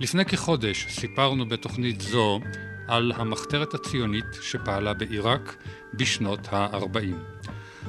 לפני 0.00 0.24
כחודש 0.24 0.86
סיפרנו 0.88 1.48
בתוכנית 1.48 2.00
זו 2.00 2.40
על 2.88 3.12
המחתרת 3.16 3.74
הציונית 3.74 4.24
שפעלה 4.42 4.94
בעיראק 4.94 5.56
בשנות 5.94 6.48
ה-40. 6.52 7.14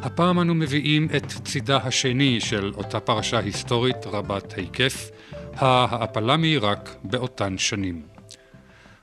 הפעם 0.02 0.40
אנו 0.40 0.56
מביאים 0.56 1.08
את 1.18 1.26
צידה 1.26 1.78
השני 1.78 2.40
של 2.40 2.72
אותה 2.76 3.00
פרשה 3.00 3.40
היסטורית 3.40 4.06
רבת 4.06 4.54
היקף, 4.54 5.10
ההעפלה 5.54 6.38
מעיראק 6.38 6.90
באותן 7.04 7.58
שנים. 7.58 8.02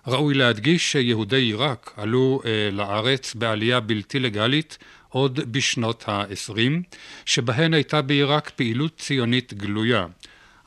ראוי 0.06 0.34
להדגיש 0.34 0.92
שיהודי 0.92 1.40
עיראק 1.40 1.92
עלו 1.96 2.40
אה, 2.44 2.70
לארץ 2.72 3.34
בעלייה 3.34 3.80
בלתי 3.80 4.18
לגלית 4.20 4.78
עוד 5.08 5.40
בשנות 5.52 6.04
ה-20, 6.08 6.96
שבהן 7.24 7.74
הייתה 7.74 8.02
בעיראק 8.02 8.50
פעילות 8.50 8.96
ציונית 8.96 9.54
גלויה, 9.54 10.06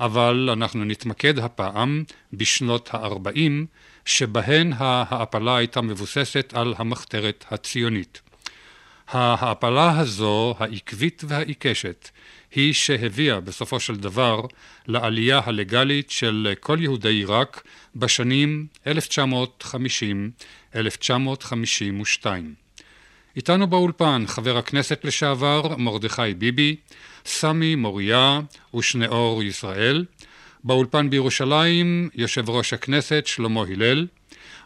אבל 0.02 0.50
אנחנו 0.54 0.86
נתמקד 0.86 1.40
הפעם 1.40 2.04
בשנות 2.34 2.90
ה-40, 2.94 3.66
שבהן 4.06 4.74
ההעפלה 4.78 5.56
הייתה 5.58 5.82
מבוססת 5.82 6.54
על 6.56 6.74
המחתרת 6.78 7.46
הציונית. 7.52 8.22
ההעפלה 9.08 10.00
הזו, 10.00 10.56
העקבית 10.60 11.24
והעיקשת, 11.28 12.10
היא 12.56 12.74
שהביאה 12.74 13.40
בסופו 13.40 13.80
של 13.80 13.96
דבר 13.96 14.42
לעלייה 14.88 15.42
הלגלית 15.46 16.12
של 16.12 16.54
כל 16.60 16.78
יהודי 16.82 17.10
עיראק 17.10 17.64
בשנים 17.96 18.68
1950-1952. 18.86 18.90
איתנו 23.36 23.68
באולפן 23.68 24.24
חבר 24.28 24.58
הכנסת 24.58 25.06
לשעבר 25.06 25.78
מרדכי 25.78 26.34
ביבי, 26.34 26.76
סמי 27.26 27.76
מוריה 27.76 28.40
ושנאור 28.76 29.44
ישראל, 29.44 30.06
באולפן 30.64 31.10
בירושלים 31.10 32.10
יושב 32.16 32.50
ראש 32.50 32.74
הכנסת 32.74 33.24
שלמה 33.28 33.62
הלל, 33.62 34.08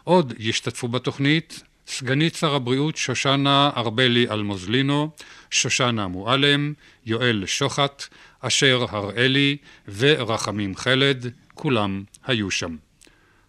עוד 0.04 0.34
ישתתפו 0.38 0.88
בתוכנית 0.88 1.62
סגנית 1.86 2.34
שר 2.34 2.54
הבריאות 2.54 2.96
שושנה 2.96 3.70
ארבלי 3.76 4.30
אלמוזלינו, 4.30 5.10
שושנה 5.50 6.08
מועלם, 6.08 6.72
יואל 7.06 7.46
שוחט, 7.46 8.04
אשר 8.40 8.84
הראלי 8.88 9.56
ורחמים 9.96 10.76
חלד, 10.76 11.26
כולם 11.54 12.02
היו 12.26 12.50
שם. 12.50 12.76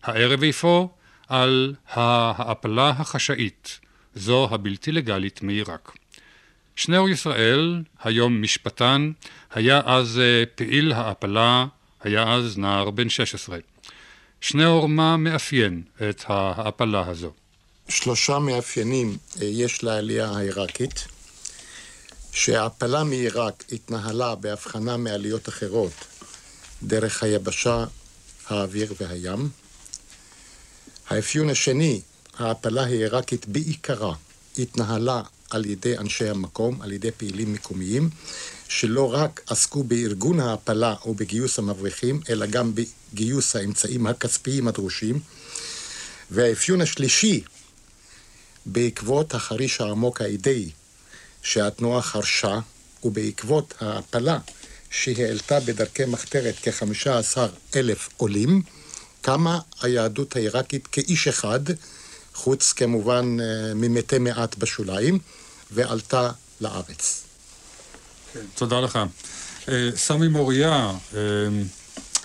הערב 0.04 0.44
אפוא 0.44 0.88
על 1.28 1.76
ההעפלה 1.90 2.90
החשאית, 2.90 3.80
זו 4.18 4.48
הבלתי 4.52 4.92
לגלית 4.92 5.42
מעיראק. 5.42 5.92
שניאור 6.76 7.10
ישראל, 7.10 7.82
היום 8.04 8.42
משפטן, 8.42 9.12
היה 9.54 9.82
אז 9.86 10.20
אה, 10.20 10.44
פעיל 10.56 10.92
העפלה, 10.92 11.66
היה 12.04 12.34
אז 12.34 12.58
נער 12.58 12.90
בן 12.90 13.10
16. 13.10 13.58
שניאור, 14.42 14.90
מה 14.90 15.18
מאפיין 15.18 15.82
את 16.10 16.24
ההעפלה 16.28 17.08
הזו? 17.08 17.32
שלושה 17.90 18.40
מאפיינים 18.40 19.18
אה, 19.42 19.46
יש 19.46 19.84
לעלייה 19.84 20.30
העיראקית, 20.30 21.08
שההעפלה 22.32 23.04
מעיראק 23.04 23.64
התנהלה 23.72 24.36
בהבחנה 24.36 24.98
מעליות 24.98 25.50
אחרות 25.50 25.94
דרך 26.84 27.24
היבשה, 27.24 27.86
האוויר 28.48 28.94
והים. 29.00 29.50
האפיון 31.10 31.50
השני, 31.50 32.02
ההעפלה 32.40 32.84
העיראקית 32.84 33.48
בעיקרה 33.48 34.14
התנהלה 34.60 35.22
על 35.50 35.66
ידי 35.66 35.98
אנשי 35.98 36.30
המקום, 36.30 36.82
על 36.82 36.92
ידי 36.92 37.12
פעילים 37.12 37.54
מקומיים, 37.54 38.10
שלא 38.68 39.14
רק 39.14 39.42
עסקו 39.48 39.84
בארגון 39.84 40.40
ההעפלה 40.40 40.96
או 41.06 41.14
בגיוס 41.14 41.60
המבריחים, 41.60 42.22
אלא 42.30 42.46
גם 42.46 42.72
בגיוס 42.76 43.56
האמצעים 43.56 44.08
הכספיים 44.08 44.68
הדרושים. 44.68 45.20
והאפיון 46.32 46.82
השלישי, 46.82 47.44
בעקבות 48.66 49.34
החריש 49.34 49.82
העמוק 49.82 50.22
האידאי 50.22 50.70
שהתנועה 51.42 52.02
חרשה, 52.02 52.60
ובעקבות 53.04 53.74
ההעפלה 53.82 54.40
שהעלתה 54.90 55.60
בדרכי 55.60 56.06
מחתרת 56.06 56.56
כ-15 56.62 57.38
אלף 57.76 58.10
עולים, 58.18 58.62
קמה 59.22 59.60
היהדות 59.82 60.36
העיראקית 60.36 60.88
כאיש 60.88 61.28
אחד, 61.28 61.60
חוץ 62.38 62.74
כמובן 62.74 63.38
אה, 63.40 63.74
ממתי 63.76 64.18
מעט 64.20 64.56
בשוליים, 64.58 65.20
ועלתה 65.72 66.32
לארץ. 66.62 67.24
כן, 68.34 68.40
תודה 68.56 68.80
לך. 68.80 69.00
אה, 69.70 69.90
סמי 69.96 70.28
מוריה, 70.28 70.92
אה, 71.16 71.20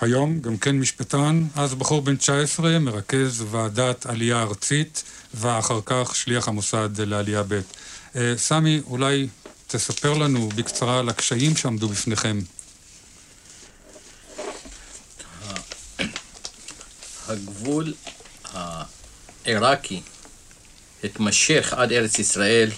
היום 0.00 0.40
גם 0.40 0.58
כן 0.58 0.78
משפטן, 0.78 1.46
אז 1.54 1.74
בחור 1.74 2.02
בן 2.02 2.16
19, 2.16 2.78
מרכז 2.78 3.44
ועדת 3.50 4.06
עלייה 4.06 4.42
ארצית, 4.42 5.02
ואחר 5.34 5.80
כך 5.84 6.16
שליח 6.16 6.48
המוסד 6.48 7.00
לעלייה 7.00 7.42
ב'. 7.48 7.60
סמי, 8.36 8.80
אולי 8.86 9.28
תספר 9.66 10.14
לנו 10.14 10.48
בקצרה 10.48 10.98
על 10.98 11.08
הקשיים 11.08 11.56
שעמדו 11.56 11.88
בפניכם. 11.88 12.38
הגבול 17.28 17.94
העיראקי 19.44 20.00
התמשך 21.04 21.74
עד 21.76 21.92
ארץ 21.92 22.18
ישראל 22.18 22.70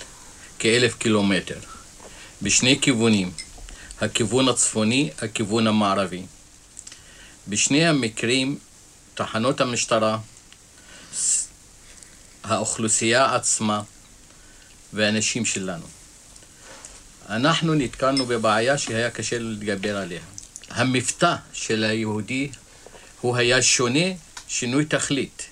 כאלף 0.58 0.94
קילומטר, 0.94 1.58
בשני 2.42 2.78
כיוונים, 2.80 3.32
הכיוון 4.00 4.48
הצפוני, 4.48 5.10
הכיוון 5.22 5.66
המערבי. 5.66 6.22
בשני 7.48 7.86
המקרים, 7.86 8.58
תחנות 9.14 9.60
המשטרה, 9.60 10.18
האוכלוסייה 12.44 13.34
עצמה 13.34 13.82
והאנשים 14.92 15.44
שלנו. 15.44 15.86
אנחנו 17.28 17.74
נתקלנו 17.74 18.26
בבעיה 18.26 18.78
שהיה 18.78 19.10
קשה 19.10 19.38
להתגבר 19.38 19.96
עליה. 19.96 20.20
המבטא 20.70 21.34
של 21.52 21.84
היהודי 21.84 22.50
הוא 23.20 23.36
היה 23.36 23.62
שונה, 23.62 24.06
שינוי 24.48 24.84
תכלית, 24.84 25.48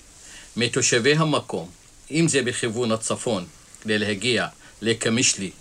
מתושבי 0.57 1.15
המקום, 1.15 1.69
אם 2.11 2.27
זה 2.27 2.41
בכיוון 2.41 2.91
הצפון, 2.91 3.45
כדי 3.81 3.99
להגיע 3.99 4.47
לקמישלי, 4.81 5.51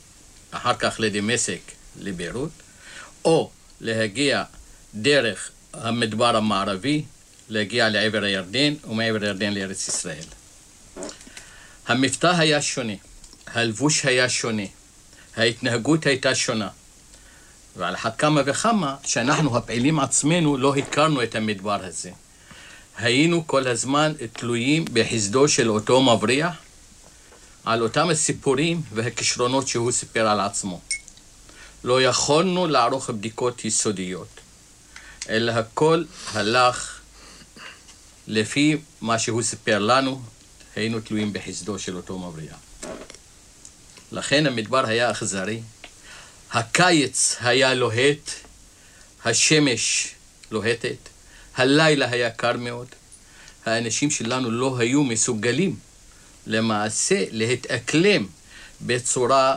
אחר 0.50 0.75
כך 0.75 0.97
לדמשק, 0.98 1.60
לביירות, 2.00 2.50
או 3.25 3.50
להגיע 3.81 4.44
דרך 4.94 5.50
המדבר 5.72 6.36
המערבי, 6.36 7.04
להגיע 7.48 7.88
לעבר 7.88 8.25
הירדן, 8.25 8.75
ומעבר 8.84 9.25
הירדן 9.25 9.54
לארץ 9.54 9.88
ישראל. 9.88 10.25
המבטא 11.86 12.26
היה 12.26 12.62
שונה, 12.62 12.92
הלבוש 13.47 14.04
היה 14.04 14.28
שונה, 14.28 14.62
ההתנהגות 15.36 16.06
הייתה 16.06 16.34
שונה. 16.34 16.69
ועל 17.76 17.94
אחת 17.94 18.19
כמה 18.19 18.41
וכמה 18.47 18.97
שאנחנו 19.04 19.56
הפעילים 19.56 20.00
עצמנו 20.00 20.56
לא 20.56 20.76
הכרנו 20.76 21.22
את 21.22 21.34
המדבר 21.34 21.84
הזה. 21.84 22.10
היינו 22.97 23.47
כל 23.47 23.69
הזמן 23.69 24.12
תלויים 24.32 24.84
בחסדו 24.92 25.48
של 25.48 25.70
אותו 25.70 26.03
מבריח, 26.03 26.54
על 27.64 27.82
אותם 27.82 28.08
הסיפורים 28.08 28.82
והכישרונות 28.94 29.69
שהוא 29.69 29.92
סיפר 29.92 30.28
על 30.28 30.41
עצמו. 30.41 30.80
לא 31.84 32.02
יכולנו 32.02 32.66
לערוך 32.66 33.10
בדיקות 33.10 33.64
יסודיות, 33.64 34.28
אלא 35.28 35.52
הכל 35.52 36.04
הלך 36.32 37.00
לפי 38.26 38.76
מה 39.00 39.19
שהוא 39.19 39.42
סיפר 39.42 39.78
לנו, 39.78 40.22
היינו 40.76 41.00
תלויים 41.00 41.32
בחסדו 41.32 41.78
של 41.78 41.97
אותו 41.97 42.19
מבריח. 42.19 42.56
לכן 44.12 44.47
המדבר 44.47 44.86
היה 44.86 45.10
אכזרי, 45.10 45.62
הקיץ 46.52 47.36
היה 47.41 47.75
לוהט, 47.75 48.31
השמש 49.25 50.14
לוהטת, 50.50 51.08
הלילה 51.56 52.10
היה 52.10 52.30
קר 52.30 52.56
מאוד. 52.56 52.86
האנשים 53.66 54.10
שלנו 54.10 54.50
לא 54.50 54.78
היו 54.78 55.04
מסוגלים 55.04 55.76
למעשה 56.46 57.25
להתאקלם 57.31 58.26
בצורה 58.81 59.56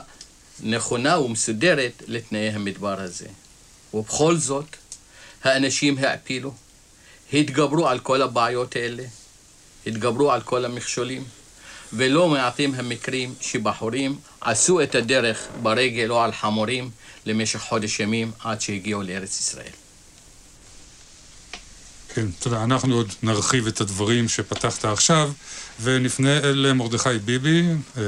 נכונה 0.63 1.19
ומסודרת 1.19 2.03
לתנאי 2.07 2.50
המדבר 2.50 3.01
הזה. 3.01 3.27
ובכל 3.94 4.38
זאת, 4.38 4.65
האנשים 5.44 5.97
העפילו, 5.97 6.53
התגברו 7.33 7.88
על 7.88 8.00
כל 8.00 8.21
הבעיות 8.21 8.75
האלה, 8.75 9.03
התגברו 9.88 10.31
על 10.31 10.41
כל 10.41 10.65
המכשולים, 10.65 11.24
ולא 11.94 12.30
מעטים 12.30 12.75
המקרים 12.75 13.36
שבחורים 13.41 14.19
עשו 14.41 14.81
את 14.81 14.95
הדרך 14.95 15.48
ברגל 15.62 16.12
או 16.12 16.21
על 16.21 16.31
חמורים 16.31 16.89
למשך 17.25 17.59
חודש 17.59 18.00
ימים 18.00 18.31
עד 18.39 18.62
שהגיעו 18.62 19.03
לארץ 19.03 19.39
ישראל. 19.39 19.85
כן, 22.15 22.31
תודה. 22.39 22.63
אנחנו 22.63 22.95
עוד 22.95 23.13
נרחיב 23.23 23.67
את 23.67 23.81
הדברים 23.81 24.29
שפתחת 24.29 24.85
עכשיו, 24.85 25.31
ונפנה 25.81 26.38
אל 26.38 26.73
מרדכי 26.73 27.09
ביבי. 27.25 27.63
אה, 27.97 28.03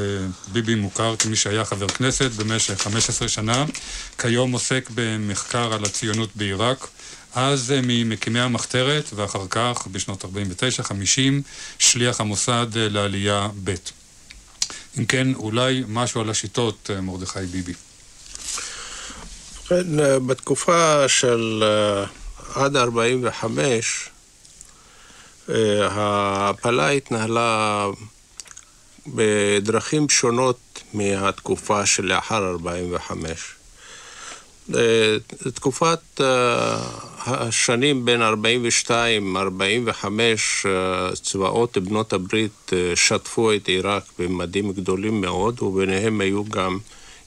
ביבי 0.51 0.75
מוכר 0.75 1.15
כמי 1.15 1.35
שהיה 1.35 1.65
חבר 1.65 1.87
כנסת 1.87 2.31
במשך 2.31 2.81
15 2.81 3.27
שנה, 3.27 3.65
כיום 4.17 4.51
עוסק 4.51 4.89
במחקר 4.95 5.73
על 5.73 5.83
הציונות 5.85 6.29
בעיראק. 6.35 6.87
אז 7.35 7.71
אה, 7.71 7.79
ממקימי 7.83 8.39
המחתרת, 8.39 9.05
ואחר 9.15 9.47
כך, 9.49 9.87
בשנות 9.91 10.25
49-50, 10.25 10.27
שליח 11.79 12.21
המוסד 12.21 12.67
אה, 12.77 12.89
לעלייה 12.89 13.47
ב'. 13.63 13.73
אם 14.97 15.05
כן, 15.05 15.33
אולי 15.33 15.83
משהו 15.87 16.21
על 16.21 16.29
השיטות, 16.29 16.89
מרדכי 17.01 17.45
ביבי. 17.51 17.73
כן, 19.67 19.85
בתקופה 20.27 21.07
של 21.07 21.63
עד 22.55 22.75
45 22.75 24.09
ההעפלה 25.89 26.89
התנהלה 26.89 27.87
בדרכים 29.07 30.09
שונות 30.09 30.59
מהתקופה 30.93 31.85
שלאחר 31.85 32.49
45. 32.49 33.57
תקופת 35.53 36.21
השנים 37.25 38.05
בין 38.05 38.21
42-45 38.21 38.25
צבאות 41.13 41.77
בנות 41.77 42.13
הברית 42.13 42.71
שטפו 42.95 43.53
את 43.53 43.67
עיראק 43.67 44.03
בממדים 44.19 44.71
גדולים 44.71 45.21
מאוד, 45.21 45.61
וביניהם 45.61 46.21
היו 46.21 46.45
גם 46.45 46.79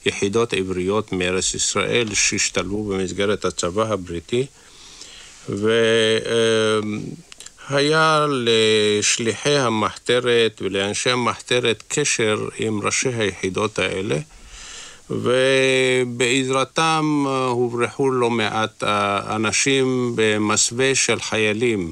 יחידות 0.05 0.53
עבריות 0.53 1.11
מארץ 1.11 1.53
ישראל 1.53 2.13
שהשתלבו 2.13 2.83
במסגרת 2.83 3.45
הצבא 3.45 3.93
הבריטי. 3.93 4.45
והיה 7.69 8.25
לשליחי 8.29 9.57
המחתרת 9.57 10.61
ולאנשי 10.61 11.09
המחתרת 11.09 11.83
קשר 11.87 12.47
עם 12.57 12.81
ראשי 12.81 13.09
היחידות 13.09 13.79
האלה, 13.79 14.17
ובעזרתם 15.09 16.65
הוברחו 17.49 18.11
לא 18.11 18.29
מעט 18.29 18.83
אנשים 19.29 20.13
במסווה 20.15 20.95
של 20.95 21.19
חיילים 21.19 21.91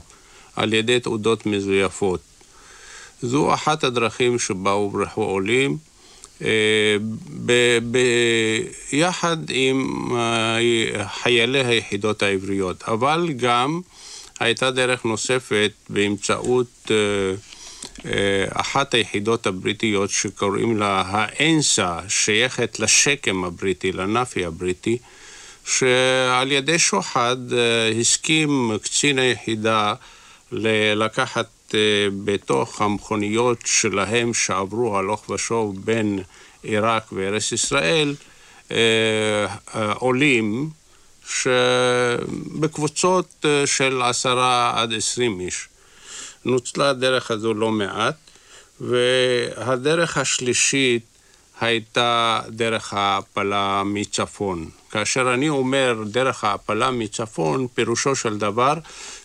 על 0.56 0.74
ידי 0.74 1.00
תעודות 1.00 1.46
מזויפות. 1.46 2.19
זו 3.22 3.54
אחת 3.54 3.84
הדרכים 3.84 4.40
שבה 4.40 4.72
הוברחו 4.72 5.24
עולים. 5.24 5.88
ביחד 8.91 9.38
עם 9.50 10.09
חיילי 11.07 11.65
היחידות 11.65 12.24
העבריות, 12.24 12.83
אבל 12.88 13.30
גם 13.38 13.81
הייתה 14.39 14.71
דרך 14.71 15.06
נוספת 15.06 15.71
באמצעות 15.89 16.91
אחת 18.50 18.94
היחידות 18.94 19.47
הבריטיות 19.47 20.09
שקוראים 20.09 20.77
לה 20.77 21.03
האנסה, 21.07 22.00
שייכת 22.07 22.80
לשקם 22.80 23.44
הבריטי, 23.44 23.91
לנאפי 23.91 24.45
הבריטי, 24.45 24.97
שעל 25.65 26.51
ידי 26.51 26.80
שוחד 26.80 27.38
הסכים 28.00 28.71
קצין 28.83 29.19
היחידה 29.19 29.94
לקחת 30.51 31.47
בתוך 32.24 32.81
המכוניות 32.81 33.57
שלהם 33.66 34.33
שעברו 34.33 34.98
הלוך 34.98 35.30
ושוב 35.30 35.86
בין 35.86 36.19
עיראק 36.63 37.12
וארץ 37.12 37.51
ישראל, 37.51 38.16
עולים 39.95 40.69
בקבוצות 42.60 43.45
של 43.66 44.01
עשרה 44.01 44.74
עד 44.81 44.94
עשרים 44.94 45.39
איש. 45.39 45.68
נוצלה 46.45 46.89
הדרך 46.89 47.31
הזו 47.31 47.54
לא 47.54 47.72
מעט, 47.72 48.15
והדרך 48.81 50.18
השלישית 50.18 51.04
הייתה 51.62 52.42
דרך 52.50 52.94
ההעפלה 52.94 53.83
מצפון. 53.86 54.69
כאשר 54.92 55.33
אני 55.33 55.50
אומר 55.50 56.04
דרך 56.06 56.44
ההעפלה 56.44 56.92
מצפון, 56.92 57.68
פירושו 57.74 58.15
של 58.15 58.38
דבר 58.38 58.74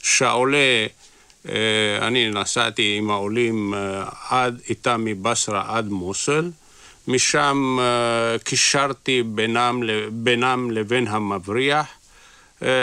שהעולה 0.02 0.56
אה, 0.56 0.86
אני 2.00 2.30
נסעתי 2.30 2.94
עם 2.98 3.10
העולים 3.10 3.74
אה, 3.74 4.04
עד, 4.28 4.60
איתם 4.68 5.04
מבשרה 5.04 5.64
עד 5.76 5.88
מוסול, 5.88 6.50
משם 7.08 7.76
אה, 7.80 8.38
קישרתי 8.38 9.22
בינם, 9.22 9.82
בינם 10.10 10.70
לבין 10.70 11.08
המבריח. 11.08 11.86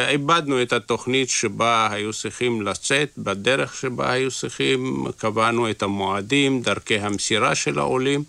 איבדנו 0.10 0.62
את 0.62 0.74
התוכנית 0.74 1.30
שבה 1.30 1.88
היו 1.92 2.14
צריכים 2.14 2.62
לצאת, 2.62 3.10
בדרך 3.18 3.76
שבה 3.76 4.12
היו 4.12 4.32
צריכים, 4.32 5.06
קבענו 5.18 5.70
את 5.70 5.84
המועדים, 5.84 6.62
דרכי 6.62 7.00
המסירה 7.00 7.56
של 7.56 7.80
העולים, 7.80 8.24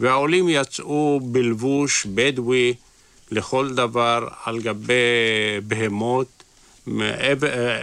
והעולים 0.00 0.48
יצאו 0.48 1.20
בלבוש 1.22 2.06
בדואי 2.14 2.74
לכל 3.30 3.74
דבר 3.74 4.28
על 4.44 4.60
גבי 4.60 4.94
בהמות, 5.62 6.39
אה, 7.00 7.32
אה, 7.46 7.82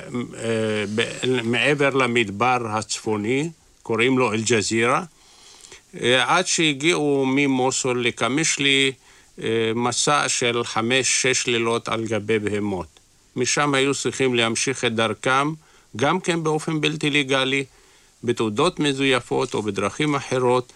מעבר 1.44 1.89
למדבר 1.89 2.57
הצפוני, 2.69 3.50
קוראים 3.83 4.18
לו 4.18 4.33
אל-ג'זירה, 4.33 5.04
אה, 6.01 6.38
עד 6.38 6.48
שהגיעו 6.48 7.25
ממוסול 7.27 8.06
לקמישלי 8.06 8.92
מסע 9.75 10.30
של 10.30 10.63
חמש-שש 10.63 11.48
לילות 11.48 11.89
על 11.89 12.06
גבי 12.06 12.39
בהמות. 12.39 12.88
משם 13.36 13.74
היו 13.74 13.95
צריכים 13.95 14.36
להמשיך 14.36 14.86
את 14.86 14.95
דרכם, 14.95 15.54
גם 15.95 16.19
כן 16.19 16.44
באופן 16.44 16.81
בלתי 16.81 17.09
לגלי, 17.09 17.63
בתעודות 18.24 18.80
מזויפות 18.80 19.54
או 19.54 19.62
בדרכים 19.62 20.15
אחרות, 20.15 20.74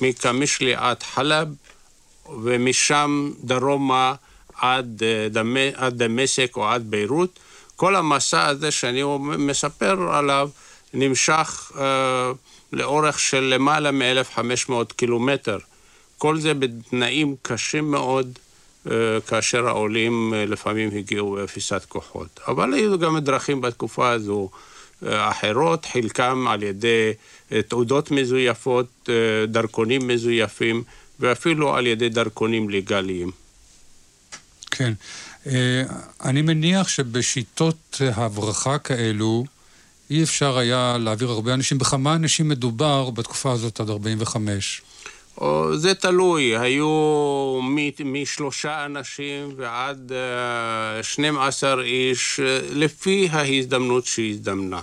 מקמישלי 0.00 0.74
עד 0.74 1.02
חלב, 1.02 1.48
ומשם 2.42 3.30
דרומה 3.44 4.14
עד 4.58 5.02
דמשק 5.90 6.56
או 6.56 6.68
עד 6.68 6.90
ביירות. 6.90 7.38
כל 7.76 7.96
המסע 7.96 8.46
הזה 8.46 8.70
שאני 8.70 9.02
מספר 9.38 10.12
עליו 10.12 10.50
נמשך 10.94 11.72
uh, 11.74 11.78
לאורך 12.72 13.18
של 13.18 13.40
למעלה 13.40 13.90
מ-1500 13.90 14.72
קילומטר. 14.96 15.58
כל 16.18 16.38
זה 16.38 16.54
בתנאים 16.54 17.34
קשים 17.42 17.90
מאוד, 17.90 18.38
uh, 18.86 18.90
כאשר 19.26 19.68
העולים 19.68 20.32
uh, 20.32 20.50
לפעמים 20.50 20.90
הגיעו 20.96 21.32
באפיסת 21.32 21.84
כוחות. 21.88 22.40
אבל 22.48 22.74
היו 22.74 22.98
גם 22.98 23.18
דרכים 23.18 23.60
בתקופה 23.60 24.10
הזו 24.10 24.48
uh, 24.52 25.06
אחרות, 25.06 25.84
חלקם 25.84 26.46
על 26.48 26.62
ידי 26.62 27.12
uh, 27.50 27.54
תעודות 27.68 28.10
מזויפות, 28.10 28.86
uh, 29.04 29.10
דרכונים 29.48 30.08
מזויפים, 30.08 30.82
ואפילו 31.20 31.76
על 31.76 31.86
ידי 31.86 32.08
דרכונים 32.08 32.70
לגליים. 32.70 33.30
כן. 34.70 34.92
אה, 35.46 35.82
אני 36.24 36.42
מניח 36.42 36.88
שבשיטות 36.88 38.00
הברחה 38.14 38.78
כאלו 38.78 39.44
אי 40.10 40.22
אפשר 40.22 40.58
היה 40.58 40.96
להעביר 41.00 41.30
הרבה 41.30 41.54
אנשים. 41.54 41.78
בכמה 41.78 42.14
אנשים 42.14 42.48
מדובר 42.48 43.10
בתקופה 43.10 43.52
הזאת 43.52 43.80
עד 43.80 43.90
45? 43.90 44.82
זה 45.74 45.94
תלוי, 45.94 46.58
היו 46.58 47.60
משלושה 48.04 48.84
אנשים 48.84 49.54
ועד 49.56 50.12
12 51.02 51.70
אה, 51.70 51.84
איש, 51.84 52.40
לפי 52.70 53.28
ההזדמנות 53.32 54.06
שהזדמנה. 54.06 54.80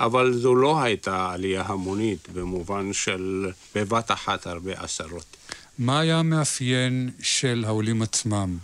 אבל 0.00 0.32
זו 0.32 0.54
לא 0.54 0.82
הייתה 0.82 1.30
עלייה 1.32 1.62
המונית 1.66 2.28
במובן 2.32 2.92
של 2.92 3.50
בבת 3.74 4.10
אחת 4.10 4.46
הרבה 4.46 4.72
עשרות. 4.76 5.36
מה 5.78 6.00
היה 6.00 6.18
המאפיין 6.18 7.10
של 7.22 7.64
העולים 7.66 8.02
עצמם? 8.02 8.56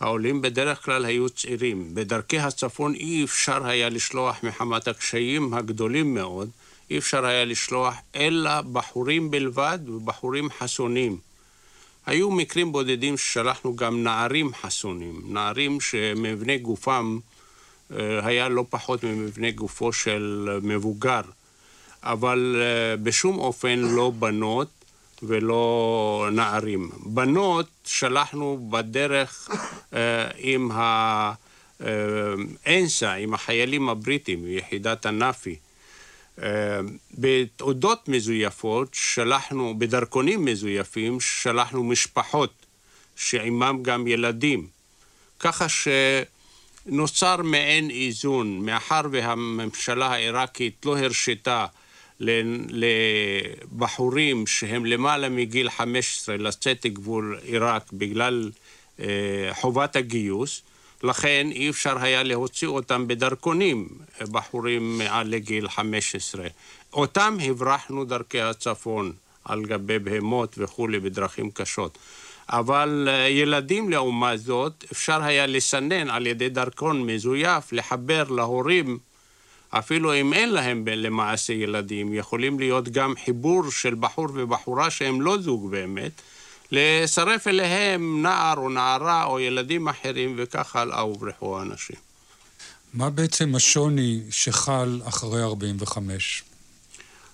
העולים 0.00 0.42
בדרך 0.42 0.84
כלל 0.84 1.04
היו 1.04 1.28
צעירים. 1.28 1.94
בדרכי 1.94 2.38
הצפון 2.38 2.94
אי 2.94 3.24
אפשר 3.24 3.66
היה 3.66 3.88
לשלוח 3.88 4.42
מחמת 4.42 4.88
הקשיים 4.88 5.54
הגדולים 5.54 6.14
מאוד, 6.14 6.50
אי 6.90 6.98
אפשר 6.98 7.24
היה 7.26 7.44
לשלוח 7.44 7.94
אלא 8.16 8.60
בחורים 8.60 9.30
בלבד 9.30 9.78
ובחורים 9.86 10.50
חסונים. 10.58 11.18
היו 12.06 12.30
מקרים 12.30 12.72
בודדים 12.72 13.16
ששלחנו 13.16 13.76
גם 13.76 14.02
נערים 14.02 14.54
חסונים, 14.54 15.22
נערים 15.28 15.80
שמבנה 15.80 16.56
גופם 16.56 17.18
אה, 17.92 18.26
היה 18.26 18.48
לא 18.48 18.64
פחות 18.70 19.04
ממבנה 19.04 19.50
גופו 19.50 19.92
של 19.92 20.48
מבוגר, 20.62 21.20
אבל 22.02 22.56
אה, 22.60 22.96
בשום 22.96 23.38
אופן 23.38 23.78
לא 23.78 24.12
בנות, 24.18 24.68
ולא 25.22 26.28
נערים. 26.32 26.90
בנות 27.04 27.68
שלחנו 27.84 28.68
בדרך 28.70 29.48
אה, 29.94 30.28
עם 30.38 30.70
האנסה, 32.66 33.12
עם 33.12 33.34
החיילים 33.34 33.88
הבריטים, 33.88 34.44
יחידת 34.46 35.06
הנאפי. 35.06 35.56
אה, 36.42 36.80
בתעודות 37.18 38.08
מזויפות 38.08 38.88
שלחנו, 38.92 39.74
בדרכונים 39.78 40.44
מזויפים, 40.44 41.20
שלחנו 41.20 41.84
משפחות 41.84 42.52
שעימם 43.16 43.78
גם 43.82 44.06
ילדים. 44.06 44.66
ככה 45.38 45.66
נוצר 46.86 47.36
מעין 47.36 47.90
איזון, 47.90 48.58
מאחר 48.58 49.00
והממשלה 49.10 50.06
העיראקית 50.06 50.86
לא 50.86 50.98
הרשתה 50.98 51.66
לבחורים 52.70 54.46
שהם 54.46 54.86
למעלה 54.86 55.28
מגיל 55.28 55.70
15 55.70 56.36
לצאת 56.36 56.84
לגבול 56.84 57.38
עיראק 57.44 57.92
בגלל 57.92 58.50
אה, 59.00 59.50
חובת 59.52 59.96
הגיוס, 59.96 60.62
לכן 61.02 61.48
אי 61.52 61.70
אפשר 61.70 61.98
היה 61.98 62.22
להוציא 62.22 62.68
אותם 62.68 63.08
בדרכונים, 63.08 63.88
בחורים 64.20 64.98
מעל 64.98 65.28
לגיל 65.28 65.68
15. 65.68 66.46
אותם 66.92 67.36
הברחנו 67.42 68.04
דרכי 68.04 68.40
הצפון 68.40 69.12
על 69.44 69.62
גבי 69.62 69.98
בהמות 69.98 70.54
וכולי 70.58 71.00
בדרכים 71.00 71.50
קשות. 71.50 71.98
אבל 72.48 73.08
אה, 73.10 73.28
ילדים 73.28 73.90
לעומת 73.90 74.40
זאת 74.40 74.84
אפשר 74.92 75.22
היה 75.22 75.46
לסנן 75.46 76.10
על 76.10 76.26
ידי 76.26 76.48
דרכון 76.48 77.06
מזויף, 77.06 77.72
לחבר 77.72 78.24
להורים 78.24 78.98
אפילו 79.70 80.14
אם 80.14 80.32
אין 80.32 80.48
להם 80.52 80.84
למעשה 80.88 81.52
ילדים, 81.52 82.14
יכולים 82.14 82.58
להיות 82.58 82.88
גם 82.88 83.14
חיבור 83.24 83.70
של 83.70 83.94
בחור 83.94 84.28
ובחורה 84.34 84.90
שהם 84.90 85.20
לא 85.20 85.38
זוג 85.38 85.70
באמת, 85.70 86.12
לצרף 86.72 87.46
אליהם 87.46 88.22
נער 88.22 88.56
או 88.56 88.68
נערה 88.68 89.24
או 89.24 89.40
ילדים 89.40 89.88
אחרים 89.88 90.34
וכך 90.38 90.76
הלאה 90.76 91.06
וברחו 91.06 91.58
האנשים. 91.58 91.96
מה 92.94 93.10
בעצם 93.10 93.54
השוני 93.54 94.20
שחל 94.30 95.00
אחרי 95.04 95.42
45? 95.42 96.42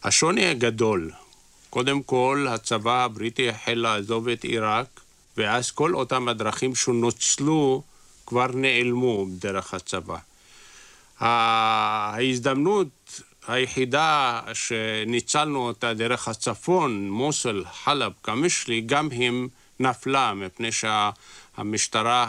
השוני 0.04 0.46
הגדול. 0.46 1.10
קודם 1.70 2.02
כל, 2.02 2.46
הצבא 2.50 3.04
הבריטי 3.04 3.48
החל 3.48 3.74
לעזוב 3.74 4.28
את 4.28 4.44
עיראק, 4.44 5.00
ואז 5.36 5.70
כל 5.70 5.94
אותם 5.94 6.28
הדרכים 6.28 6.74
שנוצלו 6.74 7.82
כבר 8.26 8.46
נעלמו 8.46 9.26
דרך 9.38 9.74
הצבא. 9.74 10.16
ההזדמנות 11.20 13.20
היחידה 13.48 14.40
שניצלנו 14.52 15.66
אותה 15.66 15.94
דרך 15.94 16.28
הצפון, 16.28 17.10
מוסול, 17.10 17.64
חלב, 17.84 18.12
קמישלי, 18.22 18.80
גם 18.80 19.08
הם 19.12 19.48
נפלה, 19.80 20.34
מפני 20.34 20.68
שהמשטרה 20.72 22.26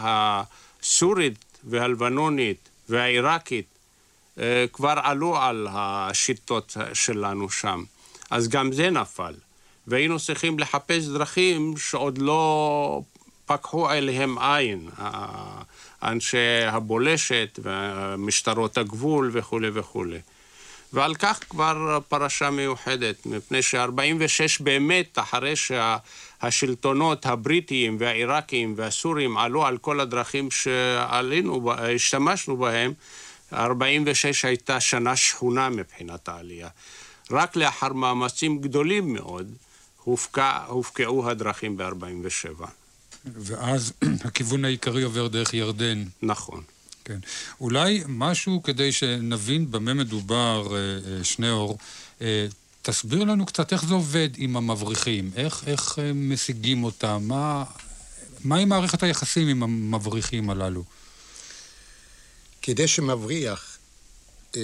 הסורית 0.80 1.44
והלבנונית 1.64 2.68
והעיראקית 2.88 3.66
אה, 4.38 4.64
כבר 4.72 4.94
עלו 5.02 5.36
על 5.36 5.66
השיטות 5.70 6.76
שלנו 6.92 7.50
שם. 7.50 7.84
אז 8.30 8.48
גם 8.48 8.72
זה 8.72 8.90
נפל. 8.90 9.34
והיינו 9.86 10.18
צריכים 10.18 10.58
לחפש 10.58 11.04
דרכים 11.04 11.76
שעוד 11.76 12.18
לא 12.18 13.02
פקחו 13.46 13.90
אליהם 13.90 14.38
עין. 14.38 14.90
אנשי 16.02 16.64
הבולשת 16.66 17.58
ומשטרות 17.62 18.78
הגבול 18.78 19.30
וכולי 19.32 19.70
וכולי. 19.72 20.18
ועל 20.92 21.14
כך 21.14 21.40
כבר 21.50 21.98
פרשה 22.08 22.50
מיוחדת, 22.50 23.26
מפני 23.26 23.62
ש-46 23.62 24.62
באמת, 24.62 25.18
אחרי 25.18 25.54
שהשלטונות 25.56 27.26
הבריטיים 27.26 27.96
והעיראקיים 28.00 28.74
והסורים 28.76 29.36
עלו 29.36 29.66
על 29.66 29.78
כל 29.78 30.00
הדרכים 30.00 30.50
שעלינו, 30.50 31.72
השתמשנו 31.72 32.56
בהם, 32.56 32.92
46 33.52 34.44
הייתה 34.44 34.80
שנה 34.80 35.16
שכונה 35.16 35.68
מבחינת 35.68 36.28
העלייה. 36.28 36.68
רק 37.30 37.56
לאחר 37.56 37.92
מאמצים 37.92 38.58
גדולים 38.58 39.12
מאוד 39.12 39.52
הופקע, 40.04 40.58
הופקעו 40.66 41.30
הדרכים 41.30 41.76
ב-47. 41.76 42.64
ואז 43.26 43.92
הכיוון 44.24 44.64
העיקרי 44.64 45.02
עובר 45.02 45.28
דרך 45.28 45.54
ירדן. 45.54 46.04
נכון. 46.22 46.62
כן. 47.04 47.18
אולי 47.60 48.02
משהו 48.08 48.62
כדי 48.62 48.92
שנבין 48.92 49.70
במה 49.70 49.94
מדובר, 49.94 50.68
אה, 50.70 50.78
אה, 50.78 51.24
שניאור, 51.24 51.78
אה, 52.20 52.46
תסביר 52.82 53.24
לנו 53.24 53.46
קצת 53.46 53.72
איך 53.72 53.84
זה 53.84 53.94
עובד 53.94 54.28
עם 54.36 54.56
המבריחים, 54.56 55.30
איך, 55.36 55.64
איך 55.66 55.98
משיגים 56.14 56.84
אותם, 56.84 57.22
מה, 57.22 57.64
מהי 58.44 58.64
מערכת 58.64 59.02
היחסים 59.02 59.48
עם 59.48 59.62
המבריחים 59.62 60.50
הללו? 60.50 60.84
כדי 62.62 62.88
שמבריח 62.88 63.78
אה, 64.56 64.60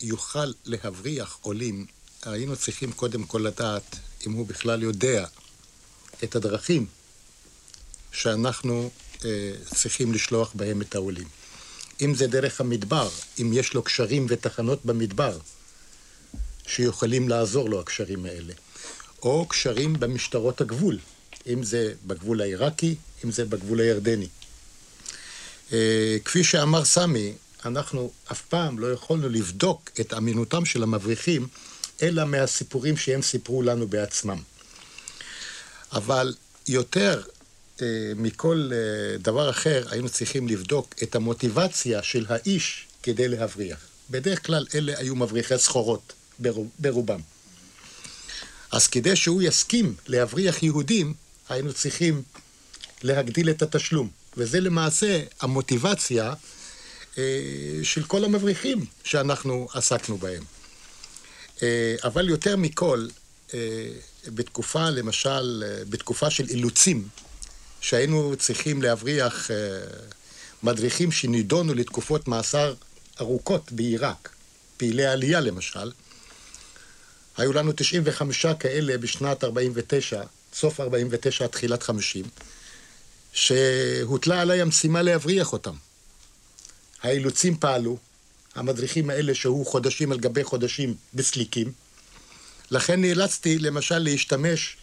יוכל 0.00 0.52
להבריח 0.64 1.38
עולים, 1.40 1.86
היינו 2.22 2.56
צריכים 2.56 2.92
קודם 2.92 3.24
כל 3.24 3.38
לדעת 3.38 3.96
אם 4.26 4.32
הוא 4.32 4.46
בכלל 4.46 4.82
יודע 4.82 5.26
את 6.24 6.36
הדרכים 6.36 6.86
שאנחנו 8.16 8.90
אה, 9.24 9.52
צריכים 9.74 10.12
לשלוח 10.12 10.52
בהם 10.54 10.82
את 10.82 10.94
העולים. 10.94 11.28
אם 12.00 12.14
זה 12.14 12.26
דרך 12.26 12.60
המדבר, 12.60 13.08
אם 13.40 13.50
יש 13.52 13.74
לו 13.74 13.82
קשרים 13.82 14.26
ותחנות 14.28 14.84
במדבר, 14.84 15.38
שיכולים 16.66 17.28
לעזור 17.28 17.70
לו 17.70 17.80
הקשרים 17.80 18.24
האלה, 18.24 18.52
או 19.22 19.46
קשרים 19.48 20.00
במשטרות 20.00 20.60
הגבול, 20.60 20.98
אם 21.46 21.62
זה 21.62 21.92
בגבול 22.06 22.40
העיראקי, 22.40 22.94
אם 23.24 23.30
זה 23.30 23.44
בגבול 23.44 23.80
הירדני. 23.80 24.28
אה, 25.72 26.16
כפי 26.24 26.44
שאמר 26.44 26.84
סמי, 26.84 27.32
אנחנו 27.64 28.12
אף 28.32 28.42
פעם 28.42 28.78
לא 28.78 28.92
יכולנו 28.92 29.28
לבדוק 29.28 29.90
את 30.00 30.14
אמינותם 30.14 30.64
של 30.64 30.82
המבריחים, 30.82 31.48
אלא 32.02 32.24
מהסיפורים 32.24 32.96
שהם 32.96 33.22
סיפרו 33.22 33.62
לנו 33.62 33.86
בעצמם. 33.88 34.38
אבל 35.92 36.34
יותר 36.68 37.22
מכל 38.16 38.70
אה, 38.72 39.18
דבר 39.18 39.50
אחר 39.50 39.84
היינו 39.90 40.08
צריכים 40.08 40.48
לבדוק 40.48 40.94
את 41.02 41.14
המוטיבציה 41.14 42.02
של 42.02 42.26
האיש 42.28 42.86
כדי 43.02 43.28
להבריח. 43.28 43.78
בדרך 44.10 44.46
כלל 44.46 44.66
אלה 44.74 44.98
היו 44.98 45.16
מבריחי 45.16 45.58
סחורות 45.58 46.12
ברובם. 46.78 47.20
אז 48.72 48.86
כדי 48.86 49.16
שהוא 49.16 49.42
יסכים 49.42 49.94
להבריח 50.06 50.62
יהודים, 50.62 51.14
היינו 51.48 51.72
צריכים 51.72 52.22
להגדיל 53.02 53.50
את 53.50 53.62
התשלום. 53.62 54.10
וזה 54.36 54.60
למעשה 54.60 55.22
המוטיבציה 55.40 56.34
אה, 57.18 57.24
של 57.82 58.04
כל 58.04 58.24
המבריחים 58.24 58.86
שאנחנו 59.04 59.68
עסקנו 59.74 60.18
בהם. 60.18 60.44
אבל 62.04 62.28
יותר 62.28 62.56
מכל, 62.56 63.08
בתקופה, 64.26 64.90
למשל, 64.90 65.64
בתקופה 65.88 66.30
של 66.30 66.48
אילוצים, 66.48 67.08
שהיינו 67.80 68.34
צריכים 68.38 68.82
להבריח 68.82 69.50
אה, 69.50 69.56
מדריכים 70.62 71.12
שנידונו 71.12 71.74
לתקופות 71.74 72.28
מאסר 72.28 72.74
ארוכות 73.20 73.72
בעיראק, 73.72 74.28
פעילי 74.76 75.06
עלייה 75.06 75.40
למשל. 75.40 75.92
היו 77.36 77.52
לנו 77.52 77.72
95 77.76 78.46
כאלה 78.60 78.98
בשנת 78.98 79.44
49, 79.44 80.22
סוף 80.54 80.80
49 80.80 81.46
תחילת 81.46 81.82
50, 81.82 82.24
שהוטלה 83.32 84.40
עליי 84.40 84.60
המשימה 84.60 85.02
להבריח 85.02 85.52
אותם. 85.52 85.74
האילוצים 87.02 87.56
פעלו, 87.58 87.98
המדריכים 88.54 89.10
האלה 89.10 89.34
שהו 89.34 89.64
חודשים 89.64 90.12
על 90.12 90.18
גבי 90.18 90.44
חודשים 90.44 90.94
בסליקים, 91.14 91.72
לכן 92.70 93.00
נאלצתי 93.00 93.58
למשל 93.58 93.98
להשתמש 93.98 94.76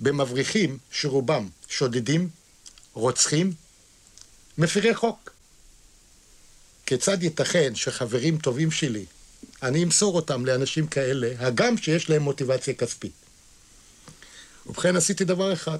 במבריחים 0.00 0.78
שרובם 0.90 1.48
שודדים, 1.68 2.28
רוצחים, 2.92 3.52
מפירי 4.58 4.94
חוק. 4.94 5.30
כיצד 6.86 7.22
ייתכן 7.22 7.74
שחברים 7.74 8.38
טובים 8.38 8.70
שלי, 8.70 9.04
אני 9.62 9.84
אמסור 9.84 10.16
אותם 10.16 10.46
לאנשים 10.46 10.86
כאלה, 10.86 11.32
הגם 11.38 11.76
שיש 11.76 12.10
להם 12.10 12.22
מוטיבציה 12.22 12.74
כספית? 12.74 13.12
ובכן 14.66 14.96
עשיתי 14.96 15.24
דבר 15.24 15.52
אחד. 15.52 15.78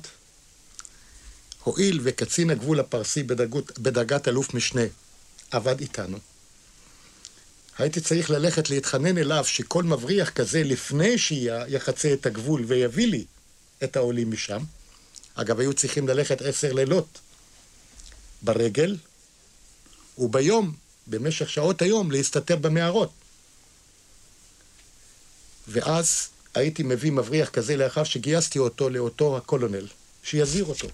הואיל 1.64 2.00
וקצין 2.02 2.50
הגבול 2.50 2.80
הפרסי 2.80 3.22
בדרגות, 3.22 3.78
בדרגת 3.78 4.28
אלוף 4.28 4.54
משנה 4.54 4.82
עבד 5.50 5.80
איתנו, 5.80 6.18
הייתי 7.78 8.00
צריך 8.00 8.30
ללכת 8.30 8.70
להתחנן 8.70 9.18
אליו 9.18 9.44
שכל 9.44 9.82
מבריח 9.82 10.30
כזה 10.30 10.62
לפני 10.62 11.18
שיחצה 11.18 12.12
את 12.12 12.26
הגבול 12.26 12.64
ויביא 12.66 13.06
לי 13.06 13.24
את 13.84 13.96
העולים 13.96 14.30
משם. 14.30 14.62
אגב, 15.34 15.60
היו 15.60 15.74
צריכים 15.74 16.08
ללכת 16.08 16.42
עשר 16.42 16.72
לילות 16.72 17.18
ברגל, 18.42 18.96
וביום, 20.18 20.74
במשך 21.06 21.50
שעות 21.50 21.82
היום, 21.82 22.10
להסתתר 22.10 22.56
במערות. 22.56 23.10
ואז 25.68 26.28
הייתי 26.54 26.82
מביא 26.82 27.12
מבריח 27.12 27.48
כזה 27.48 27.76
לאחר 27.76 28.04
שגייסתי 28.04 28.58
אותו 28.58 28.90
לאותו 28.90 29.36
הקולונל, 29.36 29.86
שיזהיר 30.22 30.64
אותו. 30.64 30.88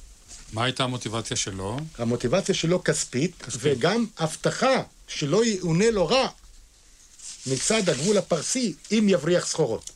מה 0.53 0.65
הייתה 0.65 0.85
המוטיבציה 0.85 1.37
שלו? 1.37 1.81
המוטיבציה 1.99 2.55
שלו 2.55 2.85
כספית, 2.85 3.43
כספית. 3.43 3.61
וגם 3.63 4.07
הבטחה 4.19 4.83
שלא 5.09 5.45
יאונה 5.45 5.91
לו 5.91 6.07
רע 6.07 6.29
מצד 7.47 7.89
הגבול 7.89 8.19
הפרסי 8.19 8.75
אם 8.93 9.07
יבריח 9.09 9.47
סחורות. 9.47 9.91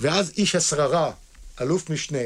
ואז 0.00 0.32
איש 0.36 0.54
השררה, 0.54 1.12
אלוף 1.60 1.90
משנה, 1.90 2.18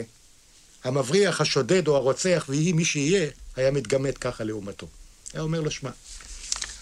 המבריח, 0.85 1.41
השודד 1.41 1.89
או 1.89 1.97
הרוצח, 1.97 2.45
ויהי 2.49 2.73
מי 2.73 2.85
שיהיה, 2.85 3.31
היה 3.57 3.71
מתגמד 3.71 4.19
ככה 4.19 4.45
לעומתו. 4.45 4.87
היה 5.33 5.43
אומר 5.43 5.61
לו, 5.61 5.71
שמע, 5.71 5.91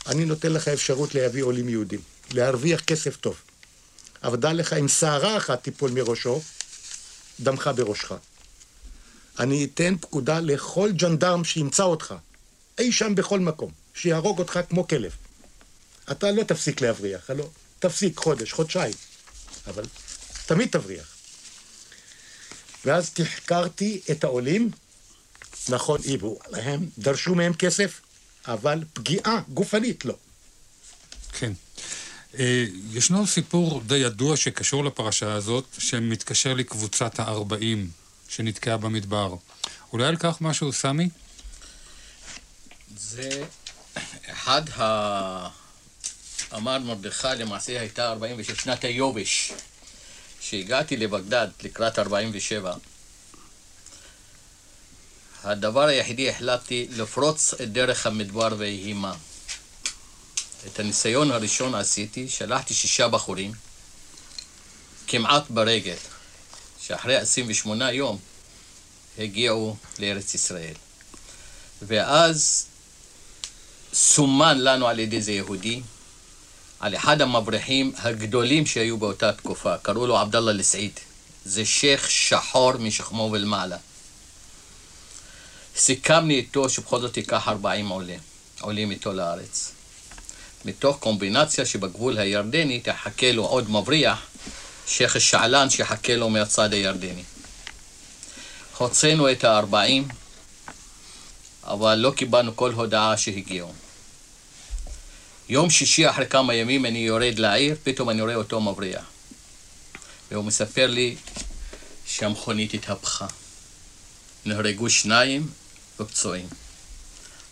אני 0.06 0.24
נותן 0.24 0.52
לך 0.52 0.68
אפשרות 0.68 1.14
להביא 1.14 1.42
עולים 1.42 1.68
יהודים, 1.68 2.00
להרוויח 2.32 2.80
כסף 2.80 3.16
טוב. 3.16 3.36
אבל 4.22 4.36
דע 4.36 4.52
לך, 4.52 4.72
אם 4.72 4.88
שערה 4.88 5.36
אחת 5.36 5.64
תיפול 5.64 5.90
מראשו, 5.90 6.42
דמך 7.40 7.70
בראשך. 7.76 8.12
אני 9.38 9.64
אתן 9.64 9.94
פקודה 10.00 10.40
לכל 10.40 10.90
ג'נדרם 10.92 11.44
שימצא 11.44 11.82
אותך, 11.82 12.14
אי 12.78 12.92
שם 12.92 13.14
בכל 13.14 13.40
מקום, 13.40 13.70
שיהרוג 13.94 14.38
אותך 14.38 14.60
כמו 14.68 14.88
כלב. 14.88 15.12
אתה 16.10 16.30
לא 16.30 16.42
תפסיק 16.42 16.80
להבריח, 16.80 17.30
הלא, 17.30 17.48
תפסיק 17.78 18.18
חודש, 18.18 18.52
חודשיים, 18.52 18.94
אבל 19.66 19.84
תמיד 20.50 20.68
תבריח. 20.70 21.16
ואז 22.84 23.10
תחקרתי 23.10 24.00
את 24.10 24.24
העולים, 24.24 24.70
נכון, 25.68 26.00
היבו 26.04 26.38
להם, 26.48 26.88
דרשו 26.98 27.34
מהם 27.34 27.54
כסף, 27.54 28.00
אבל 28.46 28.84
פגיעה 28.92 29.40
גופנית 29.48 30.04
לא. 30.04 30.14
כן. 31.32 31.52
אה, 32.38 32.64
ישנו 32.92 33.26
סיפור 33.26 33.82
די 33.86 33.96
ידוע 33.96 34.36
שקשור 34.36 34.84
לפרשה 34.84 35.32
הזאת, 35.32 35.64
שמתקשר 35.78 36.54
לקבוצת 36.54 37.18
הארבעים 37.18 37.90
שנתקעה 38.28 38.76
במדבר. 38.76 39.34
אולי 39.92 40.06
על 40.06 40.16
כך 40.16 40.40
משהו, 40.40 40.72
סמי? 40.72 41.08
זה 42.96 43.44
אחד 44.26 44.62
ה... 44.70 45.48
אמר 46.54 46.78
מרדכי, 46.78 47.28
למעשה 47.38 47.80
הייתה 47.80 48.08
46 48.08 48.62
שנת 48.62 48.84
היובש. 48.84 49.52
כשהגעתי 50.40 50.96
לבגדד 50.96 51.48
לקראת 51.62 51.98
47, 51.98 52.74
הדבר 55.44 55.82
היחידי 55.82 56.30
החלטתי 56.30 56.86
לפרוץ 56.90 57.54
את 57.54 57.72
דרך 57.72 58.06
המדבר 58.06 58.48
ויהי 58.58 58.92
מה. 58.92 59.14
את 60.66 60.80
הניסיון 60.80 61.30
הראשון 61.30 61.74
עשיתי, 61.74 62.28
שלחתי 62.28 62.74
שישה 62.74 63.08
בחורים, 63.08 63.52
כמעט 65.06 65.50
ברגל, 65.50 65.96
שאחרי 66.80 67.16
28 67.16 67.92
יום 67.92 68.18
הגיעו 69.18 69.76
לארץ 69.98 70.34
ישראל. 70.34 70.74
ואז 71.82 72.66
סומן 73.94 74.58
לנו 74.58 74.88
על 74.88 74.98
ידי 74.98 75.22
זה 75.22 75.32
יהודי, 75.32 75.82
על 76.80 76.96
אחד 76.96 77.20
המבריחים 77.20 77.92
הגדולים 77.98 78.66
שהיו 78.66 78.98
באותה 78.98 79.32
תקופה, 79.32 79.78
קראו 79.78 80.06
לו 80.06 80.18
עבדאללה 80.18 80.52
לסעיד. 80.52 81.00
זה 81.44 81.64
שייח' 81.64 82.10
שחור 82.10 82.72
משכמו 82.76 83.28
ולמעלה. 83.32 83.76
סיכמני 85.76 86.34
איתו 86.34 86.68
שבכל 86.68 87.00
זאת 87.00 87.16
ייקח 87.16 87.48
40 87.48 87.88
עולים, 87.88 88.20
עולים 88.60 88.90
איתו 88.90 89.12
לארץ. 89.12 89.72
מתוך 90.64 90.96
קומבינציה 90.98 91.66
שבגבול 91.66 92.18
הירדני 92.18 92.80
תחכה 92.80 93.32
לו 93.32 93.44
עוד 93.44 93.70
מבריח, 93.70 94.26
שייח' 94.86 95.18
שעלן 95.20 95.70
שיחכה 95.70 96.16
לו 96.16 96.30
מהצד 96.30 96.72
הירדני. 96.72 97.22
הוצאנו 98.78 99.32
את 99.32 99.44
הארבעים, 99.44 100.08
אבל 101.64 101.94
לא 101.94 102.10
קיבלנו 102.10 102.56
כל 102.56 102.72
הודעה 102.72 103.16
שהגיעו. 103.16 103.72
יום 105.50 105.70
שישי 105.70 106.10
אחרי 106.10 106.26
כמה 106.26 106.54
ימים 106.54 106.86
אני 106.86 106.98
יורד 106.98 107.38
לעיר, 107.38 107.76
פתאום 107.82 108.10
אני 108.10 108.22
רואה 108.22 108.34
אותו 108.34 108.60
מבריח. 108.60 109.04
והוא 110.30 110.44
מספר 110.44 110.86
לי 110.86 111.16
שהמכונית 112.06 112.74
התהפכה. 112.74 113.26
נהרגו 114.44 114.90
שניים 114.90 115.50
ופצועים. 116.00 116.48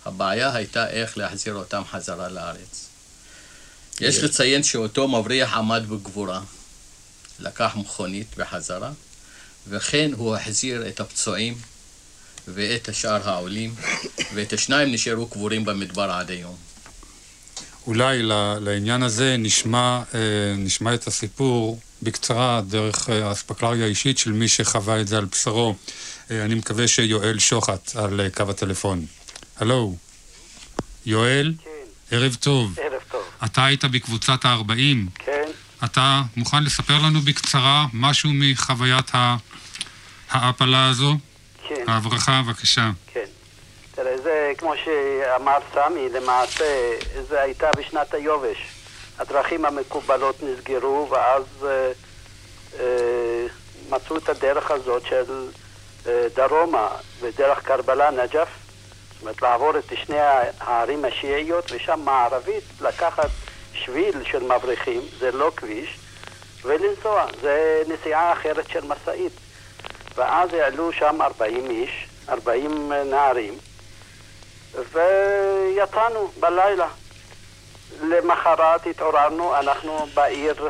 הבעיה 0.05 0.55
הייתה 0.55 0.91
איך 0.91 1.19
להחזיר 1.19 1.55
אותם 1.55 1.83
חזרה 1.91 2.29
לארץ. 2.29 2.87
יש 4.01 4.19
לציין 4.19 4.63
שאותו 4.63 5.09
מבריח 5.09 5.55
עמד 5.55 5.83
בגבורה, 5.89 6.41
לקח 7.39 7.73
מכונית 7.77 8.37
בחזרה, 8.37 8.91
וכן 9.69 10.11
הוא 10.17 10.37
החזיר 10.37 10.89
את 10.89 11.01
הפצועים 11.01 11.59
ואת 12.49 12.89
השאר 12.89 13.29
העולים, 13.29 13.75
ואת 14.35 14.53
השניים 14.53 14.93
נשארו 14.93 15.27
קבורים 15.27 15.65
במדבר 15.65 16.11
עד 16.11 16.31
היום. 16.31 16.68
אולי 17.89 18.23
לעניין 18.61 19.03
הזה 19.03 19.37
נשמע, 19.39 20.03
אה, 20.15 20.21
נשמע 20.57 20.95
את 20.95 21.07
הסיפור 21.07 21.81
בקצרה 22.03 22.61
דרך 22.69 23.11
אה, 23.11 23.29
האספקלריה 23.29 23.85
האישית 23.85 24.19
של 24.19 24.33
מי 24.33 24.49
שחווה 24.49 25.01
את 25.01 25.09
זה 25.09 25.19
על 25.19 25.25
בשרו. 25.25 25.75
אה, 26.31 26.45
אני 26.45 26.55
מקווה 26.55 26.89
שיואל 26.89 27.39
שוחט 27.39 27.97
על 27.97 28.21
קו 28.37 28.51
הטלפון. 28.51 29.07
הלו, 29.57 29.97
יואל? 31.07 31.55
כן. 31.65 31.71
ערב 32.17 32.37
טוב. 32.41 32.79
ערב 32.79 33.01
טוב. 33.11 33.23
אתה 33.45 33.65
היית 33.65 33.85
בקבוצת 33.85 34.45
ה-40. 34.45 35.11
כן. 35.15 35.49
אתה 35.85 36.23
מוכן 36.37 36.65
לספר 36.65 36.99
לנו 36.99 37.21
בקצרה 37.21 37.87
משהו 37.93 38.31
מחוויית 38.33 39.11
ההעפלה 40.31 40.89
הזו? 40.89 41.17
כן. 41.69 41.85
ההברחה, 41.87 42.43
בבקשה. 42.43 42.91
כן. 43.13 43.25
כמו 44.59 44.73
שאמר 44.85 45.59
סמי, 45.75 46.09
למעשה 46.09 46.95
זה 47.29 47.41
הייתה 47.41 47.71
בשנת 47.77 48.15
היובש. 48.15 48.79
הדרכים 49.19 49.65
המקובלות 49.65 50.43
נסגרו, 50.43 51.09
ואז 51.11 51.45
אה, 51.65 51.93
אה, 52.81 53.47
מצאו 53.91 54.17
את 54.17 54.29
הדרך 54.29 54.71
הזאת 54.71 55.03
של 55.07 55.49
אה, 56.07 56.27
דרומה, 56.35 56.89
בדרך 57.23 57.63
קרבלה 57.63 58.11
נג'ף, 58.11 58.49
זאת 59.13 59.23
אומרת 59.23 59.43
לעבור 59.43 59.79
את 59.79 59.93
שני 60.05 60.21
הערים 60.61 61.05
השיעיות, 61.05 61.73
ושם 61.73 62.01
מערבית 62.05 62.65
לקחת 62.81 63.31
שביל 63.73 64.25
של 64.25 64.43
מבריחים, 64.43 65.01
זה 65.19 65.31
לא 65.33 65.53
כביש, 65.57 65.99
ולנסוע, 66.63 67.27
זה 67.41 67.83
נסיעה 67.89 68.33
אחרת 68.33 68.69
של 68.69 68.85
משאית. 68.85 69.33
ואז 70.17 70.55
העלו 70.55 70.93
שם 70.93 71.23
40 71.23 71.71
איש, 71.71 72.07
40 72.29 72.93
נערים, 72.93 73.55
ויצאנו 74.75 76.31
בלילה. 76.41 76.89
למחרת 78.03 78.87
התעוררנו, 78.87 79.57
אנחנו 79.57 80.07
בעיר 80.15 80.69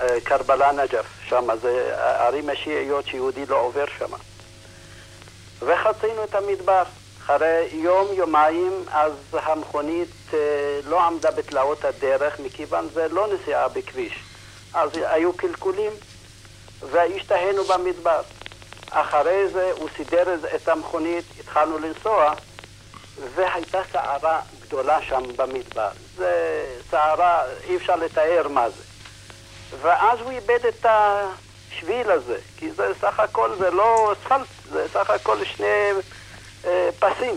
אה, 0.00 0.20
קרבלה 0.24 0.72
נג'ף, 0.72 1.06
שם 1.28 1.48
זה 1.62 1.96
ערים 1.96 2.50
השיעיות 2.50 3.06
שיהודי 3.06 3.46
לא 3.46 3.60
עובר 3.60 3.84
שם. 3.98 4.10
וחצינו 5.60 6.24
את 6.24 6.34
המדבר. 6.34 6.82
אחרי 7.24 7.68
יום, 7.72 8.08
יומיים, 8.12 8.84
אז 8.90 9.12
המכונית 9.32 10.08
אה, 10.34 10.38
לא 10.84 11.02
עמדה 11.02 11.30
בתלאות 11.30 11.84
הדרך, 11.84 12.40
מכיוון 12.40 12.88
זה 12.92 13.08
לא 13.08 13.26
נסיעה 13.34 13.68
בכביש. 13.68 14.18
אז 14.74 14.90
היו 14.94 15.32
קלקולים, 15.32 15.92
והשתהינו 16.90 17.64
במדבר. 17.64 18.20
אחרי 18.90 19.48
זה 19.48 19.72
הוא 19.76 19.88
סידר 19.96 20.34
את 20.54 20.68
המכונית, 20.68 21.24
התחלנו 21.40 21.78
לנסוע, 21.78 22.34
והייתה 23.34 23.80
סערה 23.92 24.40
גדולה 24.60 25.02
שם 25.02 25.22
במדבר. 25.36 25.90
זה 26.16 26.64
סערה, 26.90 27.42
אי 27.64 27.76
אפשר 27.76 27.96
לתאר 27.96 28.48
מה 28.48 28.70
זה. 28.70 28.82
ואז 29.82 30.20
הוא 30.20 30.30
איבד 30.30 30.66
את 30.68 30.86
השביל 30.88 32.10
הזה, 32.10 32.38
כי 32.56 32.70
זה 32.70 32.92
סך 33.00 33.20
הכל, 33.20 33.50
זה 33.58 33.70
לא 33.70 34.12
אספלט, 34.12 34.46
זה 34.70 34.86
סך 34.92 35.10
הכל 35.10 35.44
שני 35.44 35.90
אה, 36.64 36.88
פסים. 36.98 37.34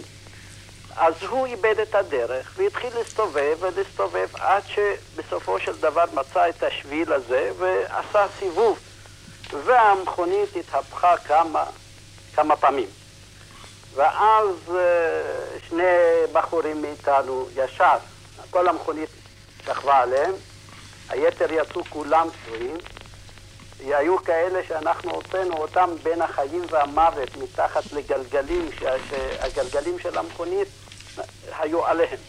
אז 0.95 1.13
הוא 1.29 1.45
איבד 1.45 1.79
את 1.79 1.95
הדרך 1.95 2.53
והתחיל 2.57 2.89
להסתובב 2.97 3.57
ולהסתובב 3.59 4.27
עד 4.39 4.63
שבסופו 4.67 5.59
של 5.59 5.77
דבר 5.79 6.03
מצא 6.13 6.49
את 6.49 6.63
השביל 6.63 7.13
הזה 7.13 7.51
ועשה 7.57 8.25
סיבוב. 8.39 8.79
והמכונית 9.65 10.55
התהפכה 10.55 11.17
כמה, 11.17 11.63
כמה 12.35 12.55
פעמים. 12.55 13.02
ואז 13.95 14.75
אה, 14.75 15.59
שני 15.69 15.83
בחורים 16.31 16.81
מאיתנו 16.81 17.47
ישר, 17.55 17.97
כל 18.49 18.67
המכונית 18.67 19.09
שכבה 19.65 19.97
עליהם, 19.97 20.31
היתר 21.09 21.51
יצאו 21.51 21.83
כולם 21.89 22.27
פצועים. 22.29 22.77
היו 23.79 24.17
כאלה 24.17 24.63
שאנחנו 24.67 25.11
הוצאנו 25.11 25.57
אותם 25.57 25.89
בין 26.03 26.21
החיים 26.21 26.61
והמוות 26.69 27.37
מתחת 27.37 27.83
לגלגלים, 27.91 28.69
שהגלגלים 28.71 29.99
של 29.99 30.17
המכונית 30.17 30.67
היו 31.59 31.85
עליהם. 31.85 32.19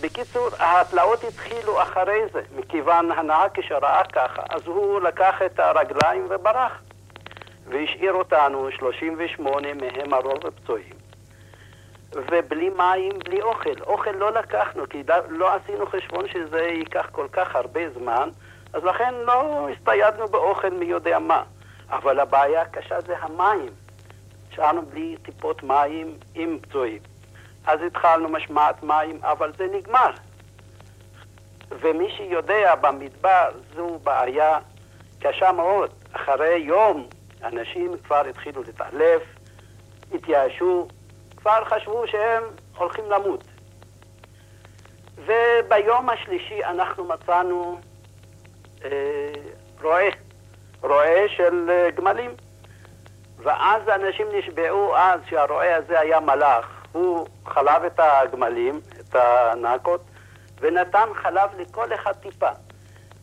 בקיצור, 0.00 0.48
התלאות 0.58 1.24
התחילו 1.24 1.82
אחרי 1.82 2.20
זה, 2.32 2.40
מכיוון 2.56 3.12
הנהג 3.12 3.50
כשראה 3.54 4.02
ככה, 4.12 4.42
אז 4.50 4.62
הוא 4.64 5.00
לקח 5.00 5.34
את 5.46 5.60
הרגליים 5.60 6.26
וברח. 6.30 6.72
והשאיר 7.70 8.12
אותנו 8.12 8.68
38 8.70 9.68
מהם 9.74 10.14
הרוב 10.14 10.50
פצועים. 10.50 10.94
ובלי 12.12 12.70
מים, 12.70 13.12
בלי 13.24 13.42
אוכל. 13.42 13.82
אוכל 13.86 14.10
לא 14.10 14.32
לקחנו, 14.32 14.88
כי 14.88 15.02
לא 15.28 15.54
עשינו 15.54 15.86
חשבון 15.86 16.28
שזה 16.28 16.60
ייקח 16.60 17.08
כל 17.12 17.26
כך 17.32 17.56
הרבה 17.56 17.80
זמן, 17.90 18.28
אז 18.72 18.84
לכן 18.84 19.14
לא 19.14 19.68
הסתיידנו 19.68 20.28
באוכל 20.28 20.70
מי 20.70 20.84
יודע 20.84 21.18
מה. 21.18 21.42
אבל 21.90 22.20
הבעיה 22.20 22.62
הקשה 22.62 23.00
זה 23.00 23.14
המים. 23.18 23.68
שארנו 24.54 24.82
בלי 24.82 25.16
טיפות 25.22 25.62
מים 25.62 26.16
עם 26.34 26.58
פצועים. 26.58 26.98
אז 27.66 27.80
התחלנו 27.82 28.28
משמעת 28.28 28.82
מים, 28.82 29.18
אבל 29.22 29.52
זה 29.56 29.66
נגמר. 29.72 30.10
ומי 31.70 32.10
שיודע 32.16 32.74
במדבר 32.74 33.50
זו 33.76 33.98
בעיה 34.02 34.58
קשה 35.20 35.52
מאוד. 35.52 35.90
אחרי 36.12 36.58
יום 36.58 37.08
אנשים 37.42 37.92
כבר 38.04 38.22
התחילו 38.30 38.62
להתעלף, 38.62 39.22
התייאשו, 40.14 40.88
כבר 41.36 41.64
חשבו 41.64 42.06
שהם 42.06 42.42
הולכים 42.76 43.04
למות. 43.10 43.44
וביום 45.16 46.08
השלישי 46.08 46.64
אנחנו 46.64 47.04
מצאנו 47.04 47.80
אה, 48.84 48.90
רועה, 49.82 50.08
רועה 50.82 51.28
של 51.28 51.70
אה, 51.70 51.90
גמלים. 51.90 52.30
ואז 53.42 53.82
אנשים 53.88 54.26
נשבעו 54.32 54.96
אז 54.96 55.20
שהרועה 55.28 55.76
הזה 55.76 56.00
היה 56.00 56.20
מלאך. 56.20 56.80
הוא 56.92 57.26
חלב 57.46 57.84
את 57.84 58.00
הגמלים, 58.02 58.80
את 59.00 59.14
הנקות, 59.14 60.00
ונתן 60.60 61.08
חלב 61.14 61.50
לכל 61.58 61.94
אחד 61.94 62.12
טיפה. 62.12 62.50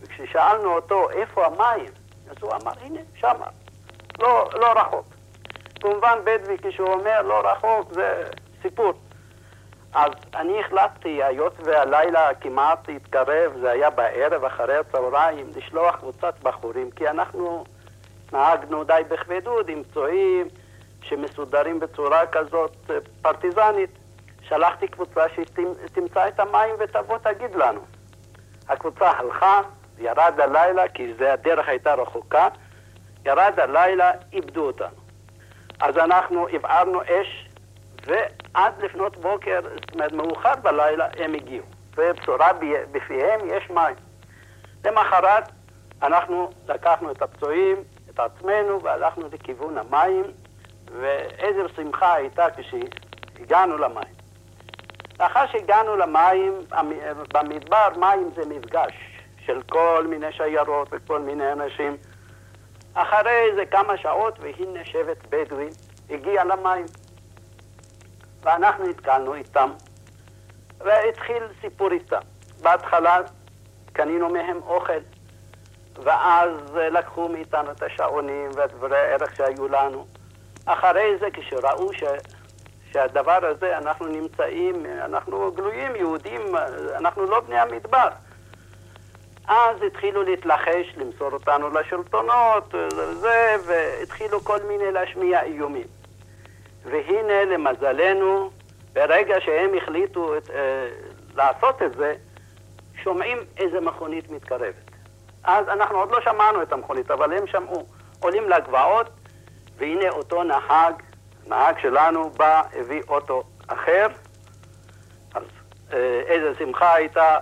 וכששאלנו 0.02 0.74
אותו 0.74 1.10
איפה 1.10 1.46
המים, 1.46 1.92
אז 2.30 2.36
הוא 2.42 2.52
אמר, 2.52 2.72
הנה, 2.82 3.00
שמה, 3.16 3.48
לא, 4.20 4.50
לא 4.54 4.72
רחוק. 4.72 5.06
כמובן 5.80 6.20
בדואי 6.24 6.58
כשהוא 6.62 6.94
אומר 6.94 7.22
לא 7.22 7.50
רחוק 7.50 7.94
זה 7.94 8.24
סיפור. 8.62 8.94
אז 9.94 10.12
אני 10.36 10.60
החלטתי, 10.60 11.24
היות 11.24 11.54
והלילה 11.64 12.34
כמעט 12.42 12.90
התקרב, 12.90 13.52
זה 13.62 13.72
היה 13.72 13.90
בערב 13.90 14.44
אחרי 14.44 14.78
הצהריים, 14.78 15.48
לשלוח 15.56 15.96
קבוצת 15.96 16.34
בחורים, 16.44 16.92
כי 16.92 17.10
אנחנו 17.10 17.64
נהגנו 18.34 18.84
די 18.84 19.02
בכבדות 19.10 19.70
עם 19.70 19.84
פצועים 19.84 20.48
שמסודרים 21.02 21.80
בצורה 21.80 22.28
כזאת 22.28 22.76
אה, 22.90 22.96
פרטיזנית. 23.22 23.90
שלחתי 24.42 24.88
קבוצה 24.88 25.22
שתמצא 25.30 26.28
את 26.28 26.40
המים 26.40 26.76
ותבוא 26.80 27.18
תגיד 27.18 27.56
לנו. 27.56 27.82
הקבוצה 28.70 29.12
הלכה, 29.12 29.62
ירד 30.00 30.40
הלילה, 30.40 30.88
כי 30.88 31.14
זה 31.14 31.34
הדרך 31.34 31.68
הייתה 31.68 31.94
רחוקה, 31.94 32.48
ירד 33.28 33.60
הלילה, 33.60 34.12
איבדו 34.34 34.66
אותנו. 34.66 34.98
אז 35.80 35.98
אנחנו 35.98 36.48
הבערנו 36.48 37.02
אש, 37.02 37.50
ועד 38.06 38.74
לפנות 38.84 39.18
בוקר, 39.18 39.60
זאת 39.64 39.94
אומרת 39.94 40.12
מאוחר 40.12 40.56
בלילה, 40.62 41.08
הם 41.18 41.34
הגיעו. 41.34 41.66
ובשורה 41.98 42.52
בפיהם 42.92 43.40
יש 43.48 43.70
מים. 43.70 43.96
למחרת 44.86 45.50
אנחנו 46.02 46.50
לקחנו 46.68 47.12
את 47.12 47.22
הפצועים, 47.22 47.84
את 48.10 48.20
עצמנו, 48.20 48.82
והלכנו 48.84 49.28
לכיוון 49.32 49.78
המים, 49.78 50.24
ואיזו 51.00 51.70
שמחה 51.76 52.14
הייתה 52.14 52.46
כשהגענו 52.58 53.78
למים. 53.78 54.14
לאחר 55.20 55.48
שהגענו 55.48 55.96
למים, 55.96 56.54
במדבר 57.34 57.90
מים 57.98 58.30
זה 58.36 58.42
מפגש 58.50 58.94
של 59.46 59.62
כל 59.70 60.06
מיני 60.10 60.32
שיירות 60.32 60.88
וכל 60.92 61.20
מיני 61.20 61.52
אנשים. 61.52 61.98
אחרי 63.00 63.50
איזה 63.50 63.66
כמה 63.66 63.98
שעות, 63.98 64.40
והנה 64.40 64.86
שבט 64.86 65.18
בדואי 65.30 65.70
הגיע 66.10 66.44
למים. 66.44 66.86
ואנחנו 68.42 68.88
נתקלנו 68.88 69.34
איתם, 69.34 69.70
והתחיל 70.78 71.44
סיפור 71.62 71.92
איתם. 71.92 72.20
בהתחלה 72.62 73.18
קנינו 73.94 74.30
מהם 74.30 74.60
אוכל, 74.68 75.00
ואז 76.04 76.50
לקחו 76.76 77.30
מאיתנו 77.30 77.72
את 77.72 77.84
השעונים 77.84 78.50
והדברי 78.56 78.98
הערך 78.98 79.36
שהיו 79.36 79.68
לנו. 79.68 80.06
אחרי 80.66 81.18
זה, 81.20 81.28
כשראו 81.34 81.94
ש... 81.94 82.04
שהדבר 82.92 83.46
הזה, 83.46 83.78
אנחנו 83.78 84.08
נמצאים, 84.08 84.86
אנחנו 84.86 85.52
גלויים, 85.52 85.96
יהודים, 85.96 86.56
אנחנו 86.96 87.26
לא 87.26 87.40
בני 87.40 87.60
המדבר. 87.60 88.08
אז 89.48 89.82
התחילו 89.82 90.24
להתלחש, 90.24 90.94
למסור 90.98 91.32
אותנו 91.34 91.70
לשלטונות, 91.70 92.76
זה, 93.14 93.56
והתחילו 93.66 94.44
כל 94.44 94.60
מיני 94.68 94.92
להשמיע 94.92 95.44
איומים. 95.44 95.88
והנה, 96.84 97.46
למזלנו, 97.46 98.52
ברגע 98.94 99.36
שהם 99.42 99.70
החליטו 99.78 100.38
את, 100.38 100.50
אה, 100.50 100.88
לעשות 101.36 101.82
את 101.82 101.96
זה, 101.98 102.16
שומעים 103.04 103.38
איזה 103.58 103.82
מכונית 103.82 104.32
מתקרבת. 104.32 104.92
אז 105.44 105.70
אנחנו 105.70 105.98
עוד 105.98 106.12
לא 106.12 106.22
שמענו 106.22 106.62
את 106.62 106.74
המכונית, 106.74 107.12
אבל 107.12 107.34
הם 107.34 107.48
שמעו. 107.48 107.86
עולים 108.20 108.50
לגבעות, 108.50 109.10
והנה 109.78 110.10
אותו 110.10 110.44
נהג, 110.44 110.94
נהג 111.48 111.80
שלנו, 111.82 112.30
בא, 112.30 112.62
הביא 112.74 113.02
אוטו 113.08 113.44
אחר. 113.68 114.08
אז 115.36 115.44
אה, 115.94 116.22
איזה 116.28 116.54
שמחה 116.60 116.94
הייתה 116.94 117.38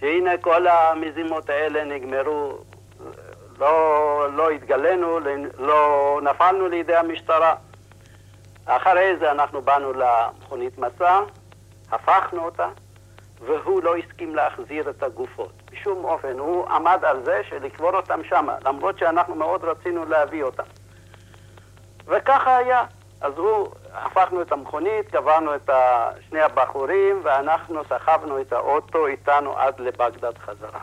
שהנה 0.00 0.38
כל 0.40 0.66
המזימות 0.66 1.50
האלה 1.50 1.84
נגמרו, 1.84 2.58
לא, 3.58 4.26
לא 4.32 4.50
התגלינו, 4.50 5.18
לא 5.58 6.20
נפלנו 6.22 6.68
לידי 6.68 6.96
המשטרה. 6.96 7.54
אחרי 8.66 9.16
זה 9.18 9.30
אנחנו 9.30 9.62
באנו 9.62 9.92
למכונית 9.92 10.78
מסע, 10.78 11.20
הפכנו 11.92 12.44
אותה, 12.44 12.68
והוא 13.40 13.82
לא 13.82 13.96
הסכים 13.96 14.34
להחזיר 14.34 14.90
את 14.90 15.02
הגופות. 15.02 15.52
בשום 15.72 16.04
אופן, 16.04 16.38
הוא 16.38 16.68
עמד 16.68 17.04
על 17.04 17.24
זה 17.24 17.40
שלקבור 17.48 17.96
אותם 17.96 18.20
שמה, 18.28 18.56
למרות 18.64 18.98
שאנחנו 18.98 19.34
מאוד 19.34 19.64
רצינו 19.64 20.04
להביא 20.04 20.42
אותם. 20.42 20.62
וככה 22.06 22.56
היה. 22.56 22.84
אז 23.24 23.38
הוא, 23.38 23.68
הפכנו 23.92 24.42
את 24.42 24.52
המכונית, 24.52 25.10
קבענו 25.10 25.54
את 25.54 25.70
שני 26.28 26.40
הבחורים, 26.40 27.20
ואנחנו 27.22 27.84
סחבנו 27.84 28.40
את 28.40 28.52
האוטו 28.52 29.06
איתנו 29.06 29.58
עד 29.58 29.80
לבגדד 29.80 30.38
חזרה. 30.38 30.80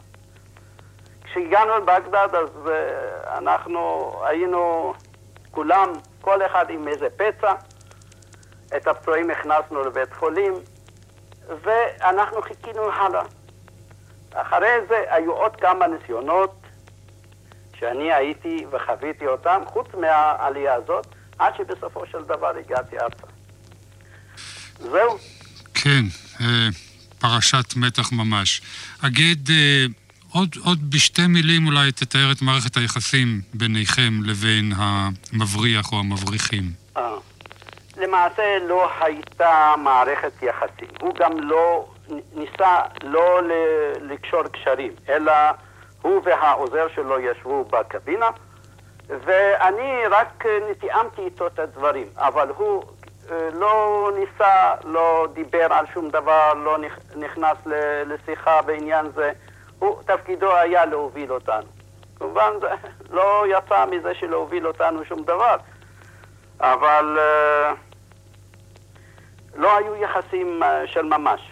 כשהגענו 1.24 1.78
לבגדד, 1.78 2.36
אז 2.36 2.50
uh, 2.66 2.70
אנחנו 3.38 4.14
היינו 4.24 4.94
כולם, 5.52 5.94
כל 6.22 6.46
אחד 6.46 6.70
עם 6.70 6.88
איזה 6.88 7.08
פצע. 7.10 7.54
את 8.78 8.88
הפצועים 8.88 9.30
הכנסנו 9.30 9.84
לבית 9.84 10.14
חולים, 10.14 10.54
ואנחנו 11.48 12.42
חיכינו 12.42 12.92
הלאה. 12.92 13.24
אחרי 14.34 14.78
זה 14.88 15.04
היו 15.08 15.32
עוד 15.34 15.56
כמה 15.56 15.88
ניסיונות 15.88 16.56
שאני 17.76 18.14
הייתי 18.14 18.66
וחוויתי 18.70 19.28
אותם, 19.28 19.62
חוץ 19.66 19.88
מהעלייה 19.94 20.74
הזאת, 20.74 21.08
עד 21.42 21.54
שבסופו 21.58 22.04
של 22.12 22.24
דבר 22.24 22.52
הגעתי 22.66 23.00
ארצה. 23.00 23.28
זהו. 24.80 25.18
כן, 25.74 26.04
אה, 26.42 26.70
פרשת 27.20 27.76
מתח 27.76 28.12
ממש. 28.12 28.62
אגיד, 29.06 29.50
אה, 29.50 29.86
עוד, 30.34 30.50
עוד 30.66 30.80
בשתי 30.90 31.28
מילים 31.28 31.68
אולי 31.68 31.92
תתאר 31.92 32.32
את 32.32 32.42
מערכת 32.42 32.78
היחסים 32.78 33.42
ביניכם 33.54 34.14
לבין 34.24 34.72
המבריח 34.76 35.92
או 35.92 36.00
המבריחים. 36.00 36.64
אה, 36.98 37.16
למעשה 37.98 38.58
לא 38.68 38.90
הייתה 39.00 39.74
מערכת 39.84 40.32
יחסים. 40.42 40.88
הוא 41.02 41.16
גם 41.16 41.40
לא 41.40 41.88
ניסה 42.36 42.82
לא 43.04 43.42
לקשור 44.02 44.44
קשרים, 44.48 44.92
אלא 45.10 45.34
הוא 46.02 46.22
והעוזר 46.26 46.88
שלו 46.96 47.20
ישבו 47.20 47.66
בקבינה, 47.72 48.30
ואני 49.20 50.08
רק 50.10 50.46
תיאמתי 50.80 51.22
איתו 51.22 51.48
את 51.48 51.60
הדברים, 51.60 52.08
אבל 52.18 52.50
הוא 52.58 52.84
אה, 53.32 53.50
לא 53.54 54.10
ניסה, 54.16 54.74
לא 54.84 55.28
דיבר 55.34 55.68
על 55.74 55.86
שום 55.94 56.10
דבר, 56.10 56.54
לא 56.54 56.78
נכנס 57.16 57.58
לשיחה 58.06 58.62
בעניין 58.62 59.12
זה. 59.16 59.32
הוא, 59.80 60.02
תפקידו 60.06 60.56
היה 60.56 60.86
להוביל 60.86 61.34
אותנו. 61.34 61.68
כמובן, 62.20 62.52
זה 62.62 62.68
לא 63.18 63.46
יצא 63.48 63.86
מזה 63.86 64.14
שלהוביל 64.14 64.68
אותנו 64.68 65.06
שום 65.06 65.24
דבר, 65.24 65.56
אבל 66.60 67.18
uh, 67.20 67.76
לא 69.56 69.78
היו 69.78 69.96
יחסים 69.96 70.62
של 70.86 71.02
ממש. 71.02 71.51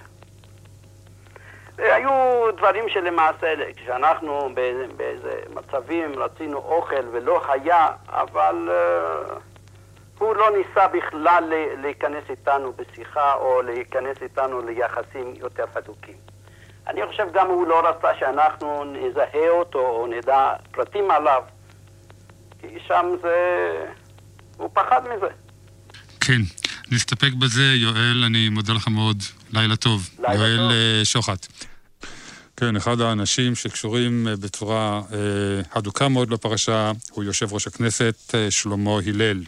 היו 1.79 2.11
דברים 2.57 2.89
שלמעשה, 2.89 3.53
כשאנחנו 3.75 4.49
באיזה 4.97 5.31
מצבים 5.49 6.19
רצינו 6.19 6.57
אוכל 6.57 7.07
ולא 7.11 7.41
היה, 7.51 7.87
אבל 8.07 8.69
uh, 8.69 9.33
הוא 10.19 10.35
לא 10.35 10.49
ניסה 10.57 10.87
בכלל 10.87 11.43
להיכנס 11.81 12.23
איתנו 12.29 12.73
בשיחה 12.73 13.33
או 13.33 13.61
להיכנס 13.61 14.17
איתנו 14.21 14.61
ליחסים 14.61 15.33
יותר 15.35 15.65
הדוקים. 15.75 16.15
אני 16.87 17.07
חושב 17.07 17.27
גם 17.33 17.47
הוא 17.47 17.67
לא 17.67 17.89
רצה 17.89 18.07
שאנחנו 18.19 18.83
נזהה 18.83 19.49
אותו 19.49 19.79
או 19.79 20.07
נדע 20.07 20.53
פרטים 20.71 21.11
עליו, 21.11 21.41
כי 22.61 22.67
שם 22.87 23.05
זה... 23.21 23.35
הוא 24.57 24.69
פחד 24.73 25.01
מזה. 25.03 25.27
כן. 26.19 26.41
נסתפק 26.91 27.33
בזה, 27.33 27.63
יואל, 27.75 28.23
אני 28.25 28.49
מודה 28.49 28.73
לך 28.73 28.87
מאוד. 28.87 29.17
לילה 29.53 29.75
טוב. 29.75 30.09
לילה 30.19 30.47
יואל 30.47 30.57
טוב. 30.57 30.71
אה, 30.71 31.01
שוחט. 31.03 31.47
כן, 32.59 32.75
אחד 32.75 33.01
האנשים 33.01 33.55
שקשורים 33.55 34.27
אה, 34.27 34.35
בצורה 34.35 35.01
אה, 35.13 35.17
הדוקה 35.73 36.07
מאוד 36.07 36.31
לפרשה 36.31 36.91
הוא 37.11 37.23
יושב 37.23 37.53
ראש 37.53 37.67
הכנסת 37.67 38.35
אה, 38.35 38.51
שלמה 38.51 38.91
הלל. 39.05 39.43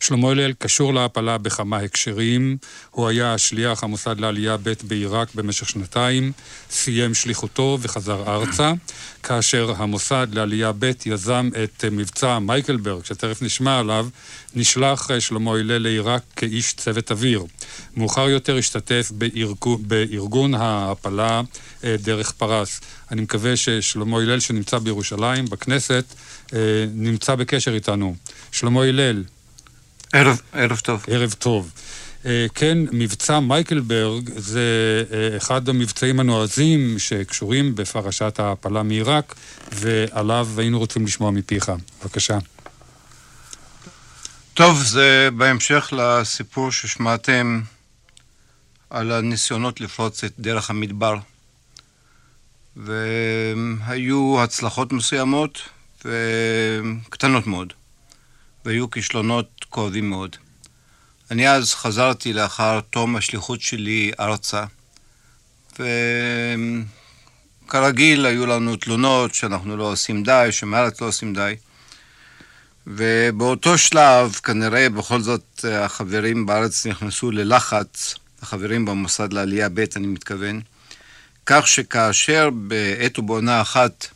שלמה 0.00 0.30
הלל 0.30 0.52
קשור 0.52 0.94
להעפלה 0.94 1.38
בכמה 1.38 1.78
הקשרים. 1.78 2.56
הוא 2.90 3.08
היה 3.08 3.38
שליח 3.38 3.84
המוסד 3.84 4.20
לעלייה 4.20 4.56
ב' 4.56 4.72
בעיראק 4.82 5.34
במשך 5.34 5.68
שנתיים, 5.68 6.32
סיים 6.70 7.14
שליחותו 7.14 7.78
וחזר 7.80 8.22
ארצה, 8.26 8.72
כאשר 9.22 9.72
המוסד 9.76 10.26
לעלייה 10.32 10.72
ב' 10.78 10.90
יזם 11.06 11.50
את 11.64 11.84
מבצע 11.90 12.38
מייקלברג, 12.38 13.04
שתכף 13.04 13.42
נשמע 13.42 13.78
עליו, 13.78 14.08
נשלח 14.54 15.10
שלמה 15.18 15.50
הלל 15.50 15.78
לעיראק 15.78 16.22
כאיש 16.36 16.72
צוות 16.72 17.10
אוויר. 17.10 17.44
מאוחר 17.96 18.28
יותר 18.28 18.56
השתתף 18.56 19.12
בארגון, 19.14 19.82
בארגון 19.88 20.54
ההעפלה 20.54 21.42
אה, 21.84 21.96
דרך 21.98 22.30
פרס. 22.30 22.80
אני 23.10 23.20
מקווה 23.20 23.56
ששלמה 23.56 24.16
הלל 24.16 24.40
שנמצא 24.40 24.78
בירושלים, 24.78 25.44
בכנסת, 25.44 26.04
אה, 26.54 26.58
נמצא 26.94 27.34
בקשר 27.34 27.74
איתנו. 27.74 28.14
שלמה 28.52 28.82
הלל. 28.82 29.24
ערב, 30.12 30.40
ערב 30.52 30.78
טוב. 30.78 31.04
ערב 31.08 31.34
טוב. 31.38 31.72
אה, 32.26 32.46
כן, 32.54 32.78
מבצע 32.92 33.40
מייקלברג 33.40 34.30
זה 34.36 34.60
אה, 35.12 35.36
אחד 35.36 35.68
המבצעים 35.68 36.20
הנועזים 36.20 36.98
שקשורים 36.98 37.74
בפרשת 37.74 38.40
ההעפלה 38.40 38.82
מעיראק, 38.82 39.34
ועליו 39.72 40.48
היינו 40.56 40.78
רוצים 40.78 41.04
לשמוע 41.04 41.30
מפיך. 41.30 41.72
בבקשה. 42.02 42.38
טוב, 44.54 44.82
זה 44.82 45.28
בהמשך 45.36 45.92
לסיפור 45.92 46.72
ששמעתם 46.72 47.60
על 48.90 49.12
הניסיונות 49.12 49.80
לפרוץ 49.80 50.24
את 50.24 50.32
דרך 50.38 50.70
המדבר. 50.70 51.16
והיו 52.76 54.42
הצלחות 54.42 54.92
מסוימות 54.92 55.58
וקטנות 56.04 57.46
מאוד, 57.46 57.72
והיו 58.64 58.90
כישלונות 58.90 59.64
כואבים 59.68 60.10
מאוד. 60.10 60.36
אני 61.30 61.50
אז 61.50 61.74
חזרתי 61.74 62.32
לאחר 62.32 62.80
תום 62.80 63.16
השליחות 63.16 63.60
שלי 63.60 64.12
ארצה, 64.20 64.64
וכרגיל 67.66 68.26
היו 68.26 68.46
לנו 68.46 68.76
תלונות 68.76 69.34
שאנחנו 69.34 69.76
לא 69.76 69.92
עושים 69.92 70.22
די, 70.22 70.48
שמארץ 70.50 71.00
לא 71.00 71.06
עושים 71.06 71.34
די. 71.34 71.54
ובאותו 72.86 73.78
שלב, 73.78 74.32
כנראה 74.32 74.88
בכל 74.88 75.20
זאת 75.20 75.64
החברים 75.72 76.46
בארץ 76.46 76.86
נכנסו 76.86 77.30
ללחץ, 77.30 78.14
החברים 78.42 78.84
במוסד 78.84 79.32
לעלייה 79.32 79.68
ב', 79.68 79.84
אני 79.96 80.06
מתכוון, 80.06 80.60
כך 81.46 81.68
שכאשר 81.68 82.50
בעת 82.52 83.18
ובעונה 83.18 83.60
אחת 83.60 84.06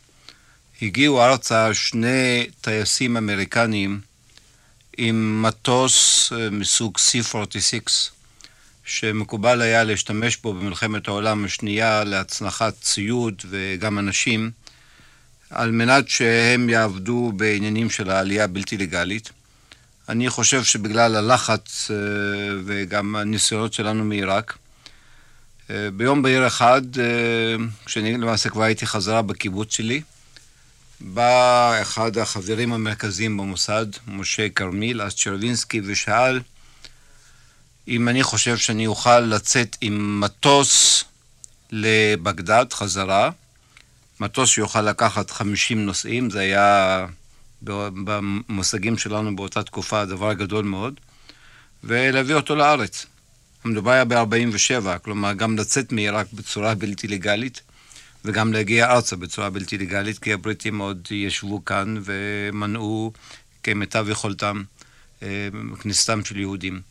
הגיעו 0.81 1.23
ארצה 1.23 1.73
שני 1.73 2.47
טייסים 2.61 3.17
אמריקנים 3.17 3.99
עם 4.97 5.41
מטוס 5.41 6.31
אה, 6.33 6.49
מסוג 6.49 6.97
C-46, 6.97 8.11
שמקובל 8.85 9.61
היה 9.61 9.83
להשתמש 9.83 10.37
בו 10.37 10.53
במלחמת 10.53 11.07
העולם 11.07 11.45
השנייה 11.45 12.03
להצנחת 12.03 12.73
ציוד 12.81 13.41
וגם 13.49 13.99
אנשים, 13.99 14.51
על 15.49 15.71
מנת 15.71 16.09
שהם 16.09 16.69
יעבדו 16.69 17.31
בעניינים 17.35 17.89
של 17.89 18.09
העלייה 18.09 18.43
הבלתי 18.43 18.77
לגלית. 18.77 19.29
אני 20.09 20.29
חושב 20.29 20.63
שבגלל 20.63 21.15
הלחץ 21.15 21.91
אה, 21.91 21.95
וגם 22.65 23.15
הניסיונות 23.15 23.73
שלנו 23.73 24.03
מעיראק, 24.03 24.57
אה, 25.69 25.89
ביום 25.93 26.21
בהיר 26.21 26.47
אחד, 26.47 26.81
כשאני 27.85 28.17
למעשה 28.17 28.49
כבר 28.49 28.63
הייתי 28.63 28.85
חזרה 28.85 29.21
בקיבוץ 29.21 29.75
שלי, 29.75 30.01
בא 31.03 31.81
אחד 31.81 32.17
החברים 32.17 32.73
המרכזיים 32.73 33.37
במוסד, 33.37 33.85
משה 34.07 34.49
כרמיל, 34.49 35.01
אז 35.01 35.15
צ'רווינסקי, 35.15 35.81
ושאל 35.85 36.41
אם 37.87 38.09
אני 38.09 38.23
חושב 38.23 38.57
שאני 38.57 38.87
אוכל 38.87 39.19
לצאת 39.19 39.77
עם 39.81 40.19
מטוס 40.19 41.03
לבגדד 41.71 42.65
חזרה, 42.73 43.29
מטוס 44.19 44.49
שיוכל 44.49 44.81
לקחת 44.81 45.31
50 45.31 45.85
נוסעים, 45.85 46.29
זה 46.29 46.39
היה 46.39 47.05
במושגים 47.61 48.97
שלנו 48.97 49.35
באותה 49.35 49.63
תקופה 49.63 50.05
דבר 50.05 50.33
גדול 50.33 50.65
מאוד, 50.65 50.99
ולהביא 51.83 52.35
אותו 52.35 52.55
לארץ. 52.55 53.05
המדובר 53.63 53.91
היה 53.91 54.05
ב-47, 54.05 54.99
כלומר 55.03 55.33
גם 55.33 55.57
לצאת 55.57 55.91
מעיראק 55.91 56.27
בצורה 56.33 56.75
בלתי 56.75 57.07
לגלית. 57.07 57.61
וגם 58.25 58.53
להגיע 58.53 58.91
ארצה 58.91 59.15
בצורה 59.15 59.49
בלתי 59.49 59.77
לגלית, 59.77 60.19
כי 60.19 60.33
הבריטים 60.33 60.77
עוד 60.77 61.07
ישבו 61.11 61.65
כאן 61.65 61.95
ומנעו 62.03 63.13
כמיטב 63.63 64.05
יכולתם 64.09 64.63
אה, 65.23 65.47
כניסתם 65.81 66.25
של 66.25 66.39
יהודים. 66.39 66.81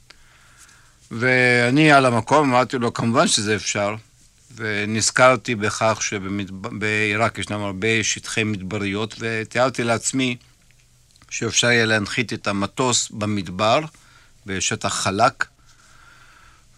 ואני 1.10 1.92
על 1.92 2.06
המקום 2.06 2.50
אמרתי 2.50 2.78
לו, 2.78 2.94
כמובן 2.94 3.28
שזה 3.28 3.56
אפשר, 3.56 3.94
ונזכרתי 4.56 5.54
בכך 5.54 5.98
שבעיראק 6.02 7.38
ישנם 7.38 7.60
הרבה 7.60 8.02
שטחי 8.02 8.44
מדבריות, 8.44 9.14
ותיארתי 9.18 9.84
לעצמי 9.84 10.36
שאפשר 11.30 11.70
יהיה 11.70 11.86
להנחית 11.86 12.32
את 12.32 12.46
המטוס 12.46 13.10
במדבר, 13.10 13.80
בשטח 14.46 14.94
חלק, 14.94 15.44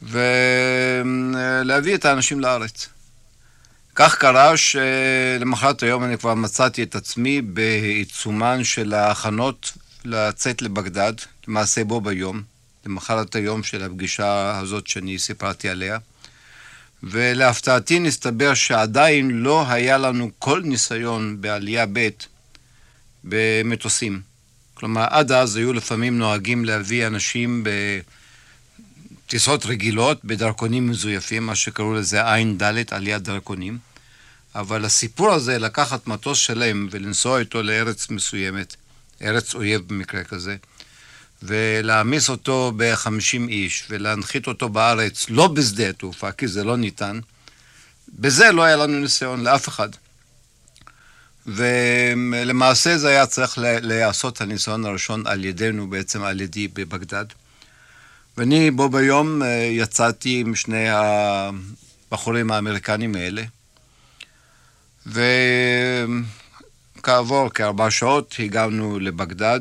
ולהביא 0.02 1.94
את 1.94 2.04
האנשים 2.04 2.40
לארץ. 2.40 2.93
כך 3.94 4.18
קרה 4.18 4.52
שלמחרת 4.56 5.82
היום 5.82 6.04
אני 6.04 6.18
כבר 6.18 6.34
מצאתי 6.34 6.82
את 6.82 6.94
עצמי 6.94 7.42
בעיצומן 7.42 8.64
של 8.64 8.94
ההכנות 8.94 9.72
לצאת 10.04 10.62
לבגדד, 10.62 11.12
למעשה 11.48 11.84
בו 11.84 12.00
ביום, 12.00 12.42
למחרת 12.86 13.34
היום 13.34 13.62
של 13.62 13.82
הפגישה 13.82 14.58
הזאת 14.58 14.86
שאני 14.86 15.18
סיפרתי 15.18 15.68
עליה. 15.68 15.98
ולהפתעתי 17.02 17.98
נסתבר 17.98 18.54
שעדיין 18.54 19.30
לא 19.30 19.64
היה 19.68 19.98
לנו 19.98 20.30
כל 20.38 20.60
ניסיון 20.64 21.40
בעלייה 21.40 21.86
ב' 21.92 22.08
במטוסים. 23.24 24.20
כלומר, 24.74 25.06
עד 25.10 25.32
אז 25.32 25.56
היו 25.56 25.72
לפעמים 25.72 26.18
נוהגים 26.18 26.64
להביא 26.64 27.06
אנשים 27.06 27.64
בטיסות 29.26 29.66
רגילות, 29.66 30.24
בדרכונים 30.24 30.90
מזויפים, 30.90 31.46
מה 31.46 31.54
שקראו 31.54 31.94
לזה 31.94 32.32
עין 32.34 32.58
ד', 32.58 32.84
עליית 32.90 33.22
דרכונים. 33.22 33.78
אבל 34.54 34.84
הסיפור 34.84 35.32
הזה, 35.32 35.58
לקחת 35.58 36.06
מטוס 36.06 36.38
שלם 36.38 36.88
ולנסוע 36.90 37.38
איתו 37.38 37.62
לארץ 37.62 38.10
מסוימת, 38.10 38.76
ארץ 39.22 39.54
אויב 39.54 39.82
במקרה 39.86 40.24
כזה, 40.24 40.56
ולהעמיס 41.42 42.28
אותו 42.28 42.72
ב-50 42.76 43.48
איש, 43.48 43.84
ולהנחית 43.90 44.46
אותו 44.46 44.68
בארץ, 44.68 45.26
לא 45.30 45.48
בשדה 45.48 45.88
התעופה, 45.88 46.32
כי 46.32 46.48
זה 46.48 46.64
לא 46.64 46.76
ניתן, 46.76 47.20
בזה 48.08 48.52
לא 48.52 48.62
היה 48.62 48.76
לנו 48.76 49.00
ניסיון 49.00 49.44
לאף 49.44 49.68
אחד. 49.68 49.88
ולמעשה 51.46 52.98
זה 52.98 53.08
היה 53.08 53.26
צריך 53.26 53.58
להיעשות 53.58 54.40
הניסיון 54.40 54.84
הראשון 54.84 55.26
על 55.26 55.44
ידינו, 55.44 55.90
בעצם 55.90 56.22
על 56.22 56.40
ידי 56.40 56.68
בבגדד. 56.68 57.24
ואני 58.38 58.70
בו 58.70 58.88
ביום 58.88 59.42
אה, 59.42 59.48
יצאתי 59.70 60.40
עם 60.40 60.54
שני 60.54 60.86
הבחורים 60.90 62.50
האמריקנים 62.50 63.14
האלה, 63.14 63.42
וכעבור 66.96 67.48
כארבע 67.54 67.90
שעות 67.90 68.34
הגענו 68.38 69.00
לבגדד, 69.00 69.60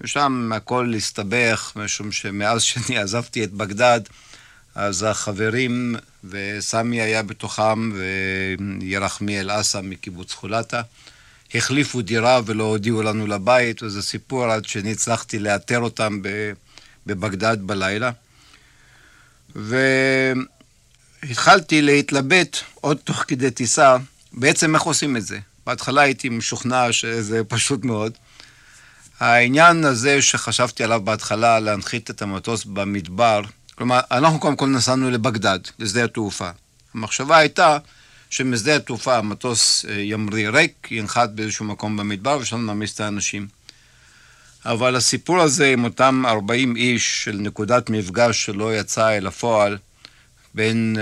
ושם 0.00 0.52
הכל 0.56 0.92
הסתבך, 0.96 1.72
משום 1.76 2.12
שמאז 2.12 2.62
שאני 2.68 2.98
עזבתי 2.98 3.44
את 3.44 3.52
בגדד, 3.52 4.00
אז 4.74 5.02
החברים, 5.02 5.96
וסמי 6.24 7.00
היה 7.00 7.22
בתוכם, 7.22 7.92
וירחמיאל 8.80 9.50
אסא 9.60 9.80
מקיבוץ 9.82 10.32
חולתה, 10.32 10.82
החליפו 11.54 12.02
דירה 12.02 12.40
ולא 12.46 12.64
הודיעו 12.64 13.02
לנו 13.02 13.26
לבית, 13.26 13.82
וזה 13.82 14.02
סיפור 14.02 14.44
עד 14.44 14.64
שאני 14.64 14.92
הצלחתי 14.92 15.38
לאתר 15.38 15.78
אותם 15.78 16.22
בבגדד 17.06 17.56
בלילה. 17.60 18.10
והתחלתי 21.22 21.82
להתלבט 21.82 22.56
עוד 22.74 22.96
תוך 22.96 23.24
כדי 23.28 23.50
טיסה, 23.50 23.96
בעצם 24.32 24.74
איך 24.74 24.82
עושים 24.82 25.16
את 25.16 25.26
זה? 25.26 25.38
בהתחלה 25.66 26.02
הייתי 26.02 26.28
משוכנע 26.28 26.92
שזה 26.92 27.44
פשוט 27.44 27.84
מאוד. 27.84 28.12
העניין 29.20 29.84
הזה 29.84 30.22
שחשבתי 30.22 30.84
עליו 30.84 31.00
בהתחלה, 31.04 31.60
להנחית 31.60 32.10
את 32.10 32.22
המטוס 32.22 32.64
במדבר, 32.64 33.42
כלומר, 33.80 34.00
אנחנו 34.10 34.40
קודם 34.40 34.56
כל 34.56 34.66
נסענו 34.66 35.10
לבגדד, 35.10 35.58
לשדה 35.78 36.04
התעופה. 36.04 36.50
המחשבה 36.94 37.36
הייתה 37.36 37.78
שמשדה 38.30 38.76
התעופה 38.76 39.16
המטוס 39.16 39.84
אה, 39.84 39.94
ימריא 39.94 40.48
ריק, 40.48 40.88
ינחת 40.90 41.30
באיזשהו 41.30 41.64
מקום 41.64 41.96
במדבר 41.96 42.38
ושם 42.40 42.66
נעמיס 42.66 42.94
את 42.94 43.00
האנשים. 43.00 43.48
אבל 44.66 44.96
הסיפור 44.96 45.40
הזה 45.40 45.66
עם 45.72 45.84
אותם 45.84 46.24
40 46.26 46.76
איש 46.76 47.24
של 47.24 47.36
נקודת 47.40 47.90
מפגש 47.90 48.44
שלא 48.44 48.76
יצא 48.76 49.08
אל 49.08 49.26
הפועל, 49.26 49.78
בין 50.54 50.96
uh, 50.96 51.00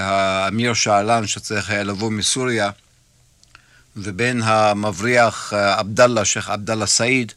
האמיר 0.00 0.74
שעלן 0.74 1.26
שצריך 1.26 1.70
היה 1.70 1.84
לבוא 1.84 2.10
מסוריה 2.10 2.70
ובין 3.96 4.42
המבריח 4.42 5.52
uh, 5.52 5.56
עבדאללה, 5.56 6.24
שייח' 6.24 6.50
עבדאללה 6.50 6.86
סעיד, 6.86 7.32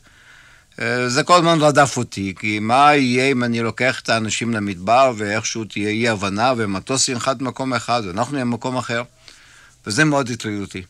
אה, 0.82 1.10
זה 1.10 1.24
כל 1.24 1.38
הזמן 1.38 1.58
רדף 1.62 1.98
אותי, 1.98 2.34
כי 2.40 2.60
מה 2.60 2.96
יהיה 2.96 3.32
אם 3.32 3.44
אני 3.44 3.62
לוקח 3.62 4.00
את 4.00 4.10
האנשים 4.10 4.54
למדבר 4.54 5.14
ואיכשהו 5.18 5.64
תהיה 5.64 5.90
אי 5.90 6.10
הבנה 6.10 6.54
ומטוס 6.58 7.10
ינחת 7.10 7.38
במקום 7.38 7.74
אחד 7.74 8.02
ואנחנו 8.06 8.34
נהיה 8.34 8.46
במקום 8.46 8.78
אחר, 8.78 9.04
וזה 9.88 10.06
מאוד 10.06 10.30
הטריד 10.30 10.62
אותי. 10.62 10.84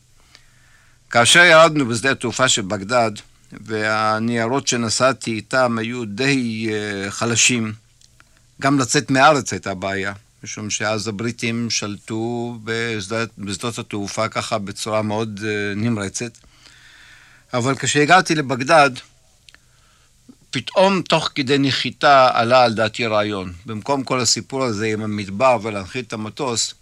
כאשר 1.10 1.40
ירדנו 1.40 1.86
בשדה 1.86 2.12
התעופה 2.12 2.50
של 2.50 2.62
בגדד, 2.62 3.12
והניירות 3.52 4.68
שנסעתי 4.68 5.32
איתם 5.32 5.78
היו 5.78 6.06
די 6.06 6.70
uh, 6.70 7.12
חלשים, 7.12 7.74
גם 8.62 8.80
לצאת 8.80 9.12
מארץ 9.12 9.54
הייתה 9.54 9.74
בעיה, 9.74 10.14
משום 10.44 10.70
שאז 10.70 11.08
הבריטים 11.08 11.70
שלטו 11.70 12.58
בשדות, 12.64 13.30
בשדות 13.38 13.80
התעופה 13.80 14.28
ככה 14.28 14.58
בצורה 14.58 15.02
מאוד 15.02 15.40
uh, 15.40 15.44
נמרצת. 15.76 16.32
אבל 17.54 17.76
כשהגעתי 17.76 18.36
לבגדד, 18.36 18.92
פתאום 20.52 21.02
תוך 21.02 21.30
כדי 21.36 21.58
נחיתה 21.58 22.30
עלה 22.34 22.64
על 22.64 22.74
דעתי 22.74 23.06
רעיון. 23.06 23.54
במקום 23.66 24.04
כל 24.04 24.20
הסיפור 24.20 24.64
הזה 24.64 24.88
עם 24.88 25.02
המדבר 25.02 25.58
ולהנחית 25.62 26.08
את 26.08 26.14
המטוס, 26.14 26.74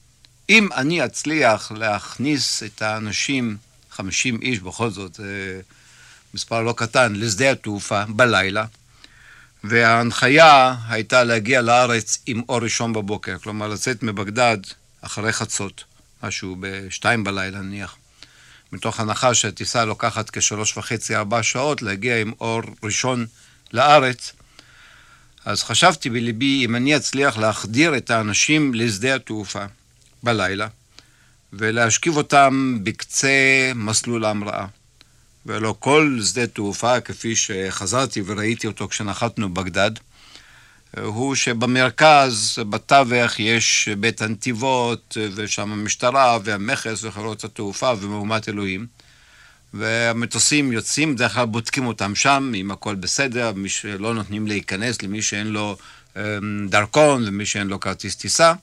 אם 0.49 0.67
אני 0.75 1.05
אצליח 1.05 1.71
להכניס 1.71 2.63
את 2.63 2.81
האנשים, 2.81 3.57
50 3.91 4.39
איש 4.41 4.59
בכל 4.59 4.89
זאת, 4.89 5.13
זה 5.15 5.61
מספר 6.33 6.61
לא 6.61 6.73
קטן, 6.77 7.13
לשדה 7.15 7.51
התעופה 7.51 8.03
בלילה, 8.07 8.65
וההנחיה 9.63 10.75
הייתה 10.89 11.23
להגיע 11.23 11.61
לארץ 11.61 12.17
עם 12.25 12.41
אור 12.49 12.59
ראשון 12.61 12.93
בבוקר, 12.93 13.37
כלומר 13.37 13.67
לצאת 13.67 14.03
מבגדד 14.03 14.57
אחרי 15.01 15.33
חצות, 15.33 15.83
משהו 16.23 16.55
בשתיים 16.59 17.23
בלילה 17.23 17.61
נניח. 17.61 17.95
מתוך 18.71 18.99
הנחה 18.99 19.33
שהטיסה 19.33 19.85
לוקחת 19.85 20.29
כשלוש 20.29 20.77
וחצי, 20.77 21.15
ארבע 21.15 21.43
שעות 21.43 21.81
להגיע 21.81 22.21
עם 22.21 22.33
אור 22.39 22.61
ראשון 22.83 23.25
לארץ, 23.73 24.33
אז 25.45 25.63
חשבתי 25.63 26.09
בליבי, 26.09 26.65
אם 26.65 26.75
אני 26.75 26.95
אצליח 26.95 27.37
להחדיר 27.37 27.97
את 27.97 28.11
האנשים 28.11 28.73
לשדה 28.73 29.15
התעופה 29.15 29.65
בלילה, 30.23 30.67
ולהשכיב 31.53 32.17
אותם 32.17 32.79
בקצה 32.83 33.71
מסלול 33.75 34.25
ההמראה. 34.25 34.65
ולא 35.47 35.75
כל 35.79 36.19
שדה 36.23 36.47
תעופה, 36.47 37.01
כפי 37.01 37.35
שחזרתי 37.35 38.21
וראיתי 38.25 38.67
אותו 38.67 38.87
כשנחתנו 38.87 39.53
בגדד, 39.53 39.91
הוא 41.01 41.35
שבמרכז, 41.35 42.59
בתווך, 42.69 43.39
יש 43.39 43.89
בית 43.99 44.21
הנתיבות, 44.21 45.17
ושם 45.35 45.71
המשטרה 45.71 46.37
והמכס 46.43 47.03
וחברות 47.03 47.43
התעופה 47.43 47.93
ומהומת 47.99 48.49
אלוהים. 48.49 48.85
והמטוסים 49.73 50.71
יוצאים, 50.71 51.15
בדרך 51.15 51.33
כלל 51.33 51.45
בודקים 51.45 51.85
אותם 51.85 52.15
שם, 52.15 52.51
אם 52.55 52.71
הכל 52.71 52.95
בסדר, 52.95 53.51
מי 53.55 53.69
שלא 53.69 54.13
נותנים 54.13 54.47
להיכנס 54.47 55.01
למי 55.01 55.21
שאין 55.21 55.47
לו 55.47 55.77
אמ, 56.17 56.67
דרכון 56.69 57.23
ומי 57.27 57.45
שאין 57.45 57.67
לו 57.67 57.79
כרטיס 57.79 58.15
טיסה. 58.15 58.53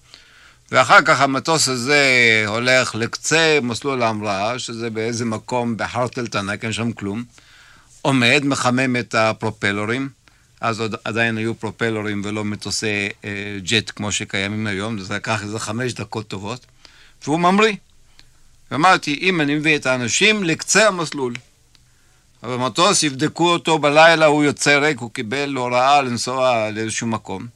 ואחר 0.72 1.03
כך 1.03 1.20
המטוס 1.20 1.68
הזה 1.68 2.44
הולך 2.46 2.94
לקצה 2.94 3.59
מסלול 3.62 4.03
ההמראה, 4.03 4.59
שזה 4.59 4.90
באיזה 4.90 5.24
מקום 5.24 5.77
בחרטלטנק, 5.77 6.64
אין 6.64 6.72
שם 6.72 6.92
כלום, 6.92 7.24
עומד, 8.03 8.42
מחמם 8.44 8.96
את 8.96 9.14
הפרופלורים, 9.14 10.09
אז 10.61 10.81
עוד 10.81 10.94
עדיין 11.05 11.37
היו 11.37 11.55
פרופלורים 11.55 12.22
ולא 12.24 12.44
מטוסי 12.44 13.09
אה, 13.24 13.59
ג'ט 13.62 13.90
כמו 13.96 14.12
שקיימים 14.12 14.66
היום, 14.66 14.98
זה 14.98 15.14
לקח 15.14 15.42
איזה 15.42 15.59
חמש 15.59 15.92
דקות 15.92 16.29
טובות, 16.29 16.66
והוא 17.24 17.40
ממריא. 17.40 17.77
ואמרתי, 18.70 19.18
אם 19.22 19.40
אני 19.40 19.55
מביא 19.55 19.77
את 19.77 19.87
האנשים 19.87 20.44
לקצה 20.44 20.88
המסלול, 20.88 21.35
במטוס 22.42 23.03
יבדקו 23.03 23.53
אותו 23.53 23.79
בלילה, 23.79 24.27
הוא 24.27 24.44
יוצא 24.44 24.79
ריק, 24.79 24.98
הוא 24.98 25.11
קיבל 25.11 25.55
הוראה 25.57 26.03
לנסוע 26.03 26.70
לאיזשהו 26.70 27.07
מקום. 27.07 27.46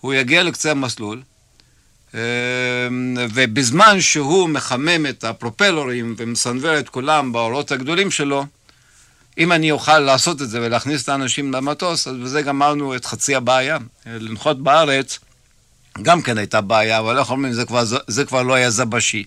הוא 0.00 0.14
יגיע 0.14 0.42
לקצה 0.42 0.70
המסלול, 0.70 1.22
ובזמן 3.34 4.00
שהוא 4.00 4.48
מחמם 4.48 5.06
את 5.06 5.24
הפרופלורים 5.24 6.14
ומסנוור 6.18 6.78
את 6.78 6.88
כולם 6.88 7.32
באורות 7.32 7.72
הגדולים 7.72 8.10
שלו, 8.10 8.46
אם 9.38 9.52
אני 9.52 9.70
אוכל 9.70 9.98
לעשות 9.98 10.42
את 10.42 10.50
זה 10.50 10.60
ולהכניס 10.60 11.02
את 11.02 11.08
האנשים 11.08 11.52
למטוס, 11.52 12.08
אז 12.08 12.16
בזה 12.16 12.42
גמרנו 12.42 12.96
את 12.96 13.04
חצי 13.04 13.34
הבעיה. 13.34 13.78
לנחות 14.06 14.62
בארץ 14.62 15.18
גם 16.02 16.22
כן 16.22 16.38
הייתה 16.38 16.60
בעיה, 16.60 16.98
אבל 16.98 17.18
איך 17.18 17.30
אומרים, 17.30 17.52
זה 17.52 17.64
כבר, 17.64 17.82
זה 18.06 18.24
כבר 18.24 18.42
לא 18.42 18.54
היה 18.54 18.70
זבשי. 18.70 19.24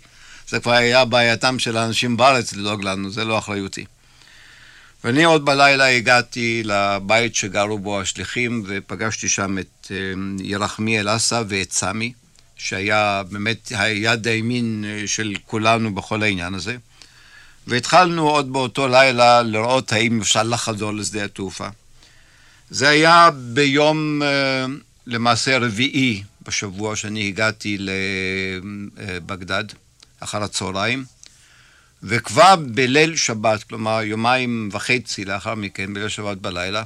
זה 0.49 0.59
כבר 0.59 0.71
היה 0.71 1.05
בעייתם 1.05 1.59
של 1.59 1.77
האנשים 1.77 2.17
בארץ 2.17 2.53
לדאוג 2.53 2.83
לנו, 2.83 3.11
זה 3.11 3.25
לא 3.25 3.37
אחריותי. 3.37 3.85
ואני 5.03 5.23
עוד 5.23 5.45
בלילה 5.45 5.85
הגעתי 5.85 6.61
לבית 6.65 7.35
שגרו 7.35 7.79
בו 7.79 8.01
השליחים, 8.01 8.63
ופגשתי 8.67 9.29
שם 9.29 9.57
את 9.57 9.91
אמ, 9.91 10.37
ירחמיאל 10.41 11.15
אסא 11.15 11.43
ואת 11.47 11.71
סמי. 11.71 12.13
שהיה 12.63 13.23
באמת 13.31 13.71
היד 13.75 14.27
הימין 14.27 14.85
אה, 14.87 15.07
של 15.07 15.33
כולנו 15.45 15.95
בכל 15.95 16.23
העניין 16.23 16.53
הזה. 16.53 16.75
והתחלנו 17.67 18.29
עוד 18.29 18.53
באותו 18.53 18.87
לילה 18.87 19.41
לראות 19.41 19.93
האם 19.93 20.21
אפשר 20.21 20.43
לחזור 20.43 20.93
לשדה 20.93 21.25
התעופה. 21.25 21.67
זה 22.69 22.89
היה 22.89 23.29
ביום 23.53 24.21
אה, 24.23 24.65
למעשה 25.07 25.57
רביעי 25.57 26.23
בשבוע 26.47 26.95
שאני 26.95 27.27
הגעתי 27.27 27.77
לבגדד, 28.97 29.63
אחר 30.19 30.43
הצהריים, 30.43 31.05
וכבר 32.03 32.55
בליל 32.55 33.15
שבת, 33.15 33.63
כלומר 33.63 34.01
יומיים 34.03 34.69
וחצי 34.71 35.25
לאחר 35.25 35.55
מכן, 35.55 35.93
בליל 35.93 36.09
שבת 36.09 36.37
בלילה, 36.37 36.83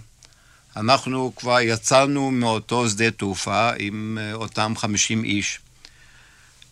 אנחנו 0.76 1.32
כבר 1.36 1.60
יצאנו 1.62 2.32
מאותו 2.32 2.90
שדה 2.90 3.12
תעופה 3.12 3.72
עם 3.80 4.18
אה, 4.22 4.34
אותם 4.34 4.74
50 4.78 5.24
איש. 5.24 5.60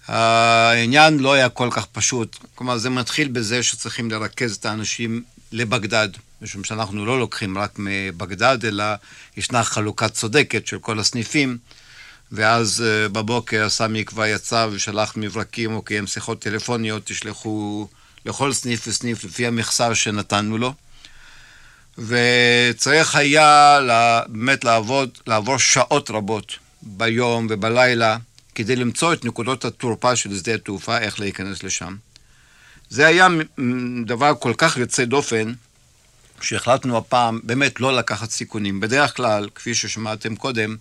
העניין 0.07 1.19
לא 1.19 1.33
היה 1.33 1.49
כל 1.49 1.69
כך 1.71 1.85
פשוט. 1.85 2.37
כלומר, 2.55 2.77
זה 2.77 2.89
מתחיל 2.89 3.27
בזה 3.27 3.63
שצריכים 3.63 4.11
לרכז 4.11 4.55
את 4.55 4.65
האנשים 4.65 5.23
לבגדד, 5.51 6.09
משום 6.41 6.63
שאנחנו 6.63 7.05
לא 7.05 7.19
לוקחים 7.19 7.57
רק 7.57 7.71
מבגדד, 7.77 8.65
אלא 8.65 8.85
ישנה 9.37 9.63
חלוקה 9.63 10.09
צודקת 10.09 10.67
של 10.67 10.79
כל 10.79 10.99
הסניפים. 10.99 11.57
ואז 12.31 12.83
uh, 12.83 13.09
בבוקר 13.09 13.69
סמי 13.69 14.05
כבר 14.05 14.25
יצא 14.25 14.67
ושלח 14.71 15.13
מברקים 15.17 15.73
או 15.73 15.81
קיים 15.81 16.07
שיחות 16.07 16.41
טלפוניות, 16.41 17.05
תשלחו 17.05 17.87
לכל 18.25 18.53
סניף 18.53 18.87
וסניף 18.87 19.23
לפי 19.23 19.47
המכסר 19.47 19.93
שנתנו 19.93 20.57
לו. 20.57 20.73
וצריך 21.97 23.15
היה 23.15 23.79
באמת 24.27 24.63
לעבוד, 24.63 25.09
לעבור 25.27 25.57
שעות 25.57 26.09
רבות 26.09 26.53
ביום 26.81 27.47
ובלילה 27.49 28.17
כדי 28.55 28.75
למצוא 28.75 29.13
את 29.13 29.25
נקודות 29.25 29.65
התורפה 29.65 30.15
של 30.15 30.37
שדה 30.37 30.53
התעופה, 30.53 30.97
איך 30.97 31.19
להיכנס 31.19 31.63
לשם. 31.63 31.95
זה 32.89 33.07
היה 33.07 33.27
דבר 34.05 34.33
כל 34.39 34.53
כך 34.57 34.77
יוצא 34.77 35.05
דופן, 35.05 35.53
שהחלטנו 36.41 36.97
הפעם 36.97 37.39
באמת 37.43 37.79
לא 37.79 37.95
לקחת 37.95 38.29
סיכונים. 38.29 38.79
בדרך 38.79 39.15
כלל, 39.15 39.49
כפי 39.55 39.75
ששמעתם 39.75 40.35
קודם, 40.35 40.75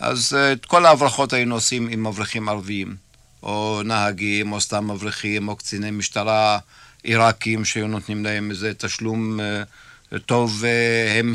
אז 0.00 0.34
אה, 0.34 0.52
את 0.52 0.66
כל 0.66 0.86
ההברחות 0.86 1.32
היינו 1.32 1.54
עושים 1.54 1.88
עם 1.88 2.06
מבריחים 2.06 2.48
ערביים, 2.48 2.96
או 3.42 3.80
נהגים, 3.84 4.52
או 4.52 4.60
סתם 4.60 4.90
מבריחים, 4.90 5.48
או 5.48 5.56
קציני 5.56 5.90
משטרה 5.90 6.58
עיראקים 7.02 7.64
שהיו 7.64 7.86
נותנים 7.88 8.24
להם 8.24 8.50
איזה 8.50 8.74
תשלום 8.74 9.40
אה, 9.40 10.18
טוב, 10.26 10.64
אה, 10.64 11.18
הם 11.18 11.34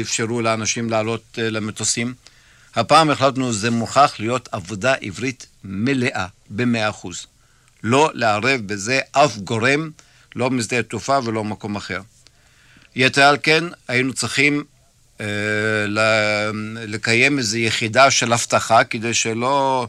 אפשרו 0.00 0.40
לאנשים 0.40 0.90
לעלות 0.90 1.38
למטוסים. 1.38 2.14
הפעם 2.74 3.10
החלטנו 3.10 3.52
שזה 3.52 3.70
מוכרח 3.70 4.20
להיות 4.20 4.48
עבודה 4.52 4.94
עברית 4.94 5.46
מלאה, 5.64 6.26
במאה 6.50 6.88
אחוז. 6.88 7.26
לא 7.82 8.10
לערב 8.14 8.60
בזה 8.66 9.00
אף 9.12 9.36
גורם, 9.38 9.90
לא 10.36 10.50
משדה 10.50 10.78
התעופה 10.78 11.18
ולא 11.24 11.44
מקום 11.44 11.76
אחר. 11.76 12.00
יתר 12.96 13.22
על 13.22 13.36
כן, 13.42 13.64
היינו 13.88 14.12
צריכים 14.12 14.64
אה, 15.20 15.26
לקיים 16.86 17.38
איזו 17.38 17.58
יחידה 17.58 18.10
של 18.10 18.32
אבטחה, 18.32 18.84
כדי 18.84 19.14
שלא 19.14 19.88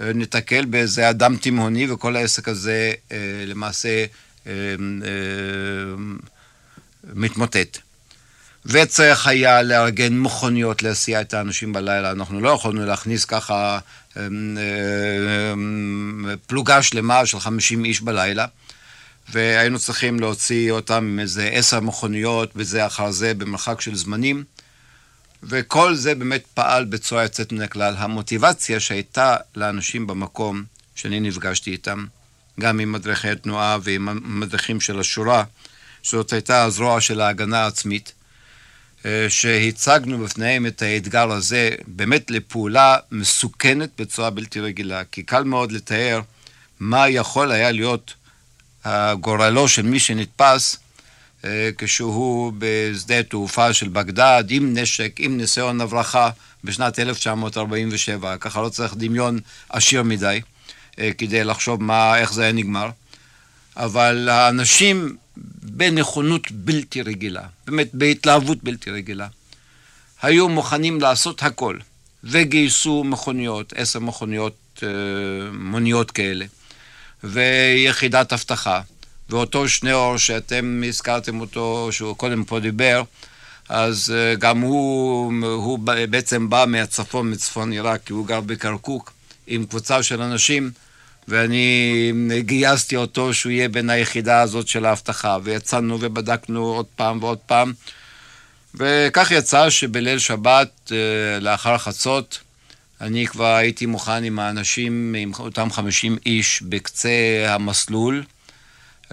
אה, 0.00 0.12
ניתקל 0.12 0.64
באיזה 0.64 1.10
אדם 1.10 1.36
תימהוני, 1.36 1.90
וכל 1.90 2.16
העסק 2.16 2.48
הזה 2.48 2.92
אה, 3.12 3.16
למעשה 3.46 4.04
אה, 4.46 4.52
אה, 5.04 5.94
מתמוטט. 7.14 7.78
וצריך 8.66 9.26
היה 9.26 9.62
לארגן 9.62 10.18
מכוניות 10.18 10.82
להסיע 10.82 11.20
את 11.20 11.34
האנשים 11.34 11.72
בלילה. 11.72 12.10
אנחנו 12.10 12.40
לא 12.40 12.48
יכולנו 12.48 12.86
להכניס 12.86 13.24
ככה 13.24 13.78
אמ, 14.16 14.58
אמ, 15.52 16.26
פלוגה 16.46 16.82
שלמה 16.82 17.26
של 17.26 17.40
50 17.40 17.84
איש 17.84 18.00
בלילה, 18.00 18.46
והיינו 19.28 19.78
צריכים 19.78 20.20
להוציא 20.20 20.72
אותם 20.72 20.94
עם 20.94 21.18
איזה 21.18 21.48
עשר 21.52 21.80
מכוניות 21.80 22.52
וזה 22.56 22.86
אחר 22.86 23.10
זה 23.10 23.34
במרחק 23.34 23.80
של 23.80 23.94
זמנים. 23.94 24.44
וכל 25.42 25.94
זה 25.94 26.14
באמת 26.14 26.44
פעל 26.54 26.84
בצורה 26.84 27.22
יוצאת 27.22 27.52
מן 27.52 27.62
הכלל. 27.62 27.94
המוטיבציה 27.98 28.80
שהייתה 28.80 29.36
לאנשים 29.56 30.06
במקום 30.06 30.64
שאני 30.94 31.20
נפגשתי 31.20 31.70
איתם, 31.70 32.06
גם 32.60 32.80
עם 32.80 32.92
מדריכי 32.92 33.28
התנועה 33.28 33.78
ועם 33.82 34.08
המדריכים 34.08 34.80
של 34.80 35.00
השורה, 35.00 35.44
זאת 36.02 36.32
הייתה 36.32 36.64
הזרוע 36.64 37.00
של 37.00 37.20
ההגנה 37.20 37.64
העצמית, 37.64 38.12
שהצגנו 39.28 40.18
בפניהם 40.18 40.66
את 40.66 40.82
האתגר 40.82 41.30
הזה 41.30 41.70
באמת 41.86 42.30
לפעולה 42.30 42.96
מסוכנת 43.10 43.90
בצורה 43.98 44.30
בלתי 44.30 44.60
רגילה, 44.60 45.04
כי 45.04 45.22
קל 45.22 45.44
מאוד 45.44 45.72
לתאר 45.72 46.20
מה 46.80 47.08
יכול 47.08 47.52
היה 47.52 47.70
להיות 47.70 48.14
גורלו 49.20 49.68
של 49.68 49.82
מי 49.82 49.98
שנתפס 49.98 50.76
אה, 51.44 51.70
כשהוא 51.78 52.52
בשדה 52.58 53.22
תעופה 53.22 53.72
של 53.72 53.88
בגדד 53.88 54.44
עם 54.48 54.78
נשק, 54.78 55.12
עם 55.18 55.36
ניסיון 55.36 55.80
הברחה 55.80 56.30
בשנת 56.64 56.98
1947. 56.98 58.36
ככה 58.36 58.62
לא 58.62 58.68
צריך 58.68 58.94
דמיון 58.96 59.38
עשיר 59.68 60.02
מדי 60.02 60.40
אה, 60.98 61.10
כדי 61.18 61.44
לחשוב 61.44 61.82
מה, 61.82 62.18
איך 62.18 62.32
זה 62.32 62.42
היה 62.42 62.52
נגמר. 62.52 62.90
אבל 63.76 64.28
האנשים 64.28 65.16
בנכונות 65.62 66.50
בלתי 66.50 67.02
רגילה, 67.02 67.42
באמת 67.66 67.90
בהתלהבות 67.94 68.58
בלתי 68.62 68.90
רגילה, 68.90 69.26
היו 70.22 70.48
מוכנים 70.48 71.00
לעשות 71.00 71.42
הכל, 71.42 71.78
וגייסו 72.24 73.04
מכוניות, 73.04 73.72
עשר 73.76 73.98
מכוניות, 73.98 74.56
אה, 74.82 74.88
מוניות 75.52 76.10
כאלה, 76.10 76.44
ויחידת 77.24 78.32
אבטחה, 78.32 78.80
ואותו 79.30 79.68
שניאור 79.68 80.16
שאתם 80.16 80.82
הזכרתם 80.88 81.40
אותו, 81.40 81.88
שהוא 81.90 82.16
קודם 82.16 82.44
פה 82.44 82.60
דיבר, 82.60 83.02
אז 83.68 84.14
אה, 84.16 84.34
גם 84.34 84.60
הוא, 84.60 85.32
הוא 85.44 85.78
בעצם 86.10 86.50
בא 86.50 86.64
מהצפון, 86.68 87.30
מצפון 87.30 87.72
עיראק, 87.72 88.00
כי 88.04 88.12
הוא 88.12 88.26
גר 88.26 88.40
בקרקוק, 88.40 89.12
עם 89.46 89.66
קבוצה 89.66 90.02
של 90.02 90.22
אנשים 90.22 90.70
ואני 91.28 92.12
גייסתי 92.38 92.96
אותו 92.96 93.34
שהוא 93.34 93.52
יהיה 93.52 93.68
בין 93.68 93.90
היחידה 93.90 94.40
הזאת 94.40 94.68
של 94.68 94.86
האבטחה, 94.86 95.38
ויצאנו 95.42 95.98
ובדקנו 96.00 96.64
עוד 96.64 96.86
פעם 96.96 97.22
ועוד 97.22 97.38
פעם. 97.38 97.72
וכך 98.74 99.30
יצא 99.30 99.70
שבליל 99.70 100.18
שבת, 100.18 100.92
אה, 100.92 101.40
לאחר 101.40 101.78
חצות, 101.78 102.38
אני 103.00 103.26
כבר 103.26 103.54
הייתי 103.54 103.86
מוכן 103.86 104.24
עם 104.24 104.38
האנשים, 104.38 105.14
עם 105.18 105.32
אותם 105.38 105.70
50 105.70 106.16
איש, 106.26 106.62
בקצה 106.62 107.10
המסלול, 107.48 108.24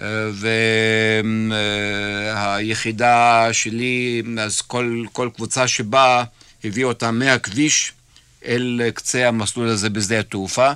אה, 0.00 0.04
והיחידה 2.34 3.48
שלי, 3.52 4.22
אז 4.40 4.60
כל, 4.60 5.04
כל 5.12 5.28
קבוצה 5.34 5.68
שבאה, 5.68 6.24
הביא 6.64 6.84
אותה 6.84 7.10
מהכביש 7.10 7.92
אל 8.44 8.80
קצה 8.94 9.28
המסלול 9.28 9.68
הזה 9.68 9.90
בשדה 9.90 10.20
התעופה. 10.20 10.72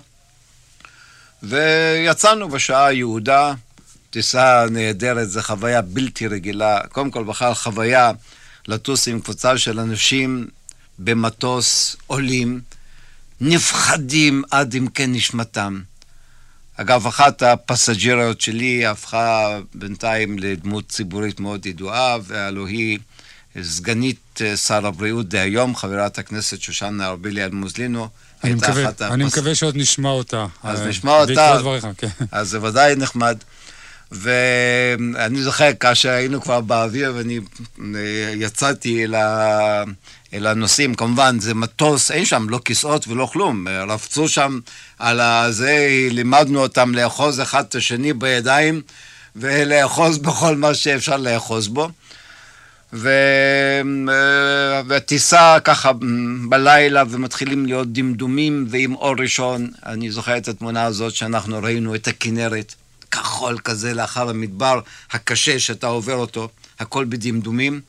ויצאנו 1.48 2.48
בשעה 2.48 2.92
יהודה, 2.92 3.54
טיסה 4.10 4.66
נהדרת, 4.70 5.30
זו 5.30 5.42
חוויה 5.42 5.82
בלתי 5.82 6.26
רגילה. 6.26 6.80
קודם 6.92 7.10
כל, 7.10 7.24
בכלל 7.24 7.54
חוויה 7.54 8.10
לטוס 8.68 9.08
עם 9.08 9.20
קבוצה 9.20 9.58
של 9.58 9.80
אנשים 9.80 10.46
במטוס 10.98 11.96
עולים, 12.06 12.60
נפחדים 13.40 14.42
עד 14.50 14.76
עמקי 14.76 15.06
נשמתם. 15.06 15.80
אגב, 16.76 17.06
אחת 17.06 17.42
הפסג'ריות 17.42 18.40
שלי 18.40 18.86
הפכה 18.86 19.58
בינתיים 19.74 20.38
לדמות 20.38 20.88
ציבורית 20.88 21.40
מאוד 21.40 21.66
ידועה, 21.66 22.16
והלוא 22.22 22.68
היא 22.68 22.98
סגנית 23.62 24.40
שר 24.56 24.86
הבריאות 24.86 25.28
דהיום, 25.28 25.76
חברת 25.76 26.18
הכנסת 26.18 26.60
שושנה 26.60 27.06
ארבילי 27.06 27.44
אלמוזלינו. 27.44 28.08
אני 28.44 28.54
מקווה, 28.54 28.90
אני 29.00 29.24
מקווה 29.24 29.54
שעוד 29.54 29.76
נשמע 29.76 30.10
אותה. 30.10 30.46
אז 30.62 30.82
uh, 30.82 30.84
נשמע 30.84 31.12
אותה, 31.12 31.56
דבריך, 31.58 31.86
כן. 31.98 32.08
אז 32.32 32.48
זה 32.48 32.62
ודאי 32.62 32.96
נחמד. 32.96 33.38
ואני 34.12 35.42
זוכר, 35.42 35.70
כאשר 35.80 36.10
היינו 36.10 36.40
כבר 36.40 36.60
באוויר 36.60 37.12
ואני 37.16 37.40
אה, 37.94 38.32
יצאתי 38.34 39.04
אל, 39.04 39.14
ה... 39.14 39.84
אל 40.34 40.46
הנוסעים, 40.46 40.94
כמובן, 40.94 41.40
זה 41.40 41.54
מטוס, 41.54 42.10
אין 42.10 42.24
שם 42.24 42.46
לא 42.48 42.60
כיסאות 42.64 43.08
ולא 43.08 43.28
כלום. 43.32 43.68
רפצו 43.88 44.28
שם 44.28 44.58
על 44.98 45.20
הזה, 45.20 45.88
לימדנו 46.10 46.62
אותם 46.62 46.94
לאחוז 46.94 47.40
אחד 47.40 47.64
את 47.68 47.74
השני 47.74 48.12
בידיים 48.12 48.82
ולאחוז 49.36 50.18
בכל 50.18 50.56
מה 50.56 50.74
שאפשר 50.74 51.16
לאחוז 51.16 51.68
בו. 51.68 51.88
ו... 52.94 53.08
אה, 54.08 54.82
והטיסה 54.86 55.56
ככה 55.64 55.92
בלילה 56.48 57.02
ומתחילים 57.10 57.66
להיות 57.66 57.92
דמדומים 57.92 58.66
ועם 58.70 58.94
אור 58.94 59.14
ראשון. 59.18 59.70
אני 59.86 60.10
זוכר 60.10 60.36
את 60.36 60.48
התמונה 60.48 60.84
הזאת 60.84 61.14
שאנחנו 61.14 61.58
ראינו 61.62 61.94
את 61.94 62.08
הכנרת, 62.08 62.74
כחול 63.10 63.58
כזה 63.58 63.94
לאחר 63.94 64.30
המדבר 64.30 64.80
הקשה 65.10 65.58
שאתה 65.58 65.86
עובר 65.86 66.14
אותו, 66.14 66.48
הכל 66.80 67.04
בדמדומים. 67.04 67.80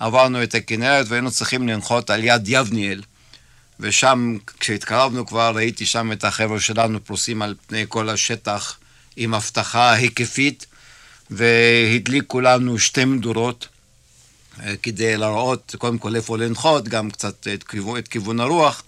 עברנו 0.00 0.42
את 0.42 0.54
הכנרת 0.54 1.06
והיינו 1.08 1.30
צריכים 1.30 1.68
לנחות 1.68 2.10
על 2.10 2.24
יד 2.24 2.42
יבניאל. 2.46 3.02
ושם, 3.80 4.36
כשהתקרבנו 4.60 5.26
כבר, 5.26 5.52
ראיתי 5.54 5.86
שם 5.86 6.12
את 6.12 6.24
החבר'ה 6.24 6.60
שלנו 6.60 7.04
פרוסים 7.04 7.42
על 7.42 7.54
פני 7.66 7.84
כל 7.88 8.08
השטח 8.08 8.78
עם 9.16 9.34
אבטחה 9.34 9.92
היקפית, 9.92 10.66
והדליקו 11.30 12.40
לנו 12.40 12.78
שתי 12.78 13.04
מדורות. 13.04 13.68
אה, 14.62 14.74
כדי 14.82 15.16
להראות 15.16 15.74
קודם 15.78 15.98
כל 15.98 16.16
איפה 16.16 16.38
לנחות, 16.38 16.88
גם 16.88 17.10
קצת 17.10 17.48
את 17.54 17.62
כיוון, 17.62 17.98
את 17.98 18.08
כיוון 18.08 18.40
הרוח. 18.40 18.82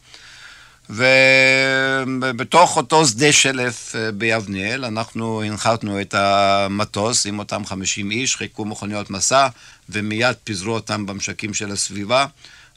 ובתוך 0.91 2.77
אותו 2.77 3.07
שדה 3.07 3.33
שלף 3.33 3.97
אה, 3.97 4.13
ביבניאל, 4.13 4.85
אנחנו 4.85 5.43
הנחתנו 5.43 6.01
את 6.01 6.15
המטוס 6.15 7.27
עם 7.27 7.39
אותם 7.39 7.67
50 7.67 8.11
איש, 8.11 8.37
חיכו 8.37 8.65
מכוניות 8.65 9.11
מסע, 9.11 9.49
ומיד 9.89 10.37
פיזרו 10.45 10.75
אותם 10.75 11.07
במשקים 11.07 11.55
של 11.55 11.71
הסביבה, 11.71 12.27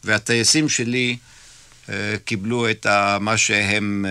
והטייסים 0.04 0.70
שלי 0.70 1.18
אה, 1.90 2.16
קיבלו 2.26 2.70
את 2.70 2.86
מה 3.20 3.38
שהם 3.38 4.06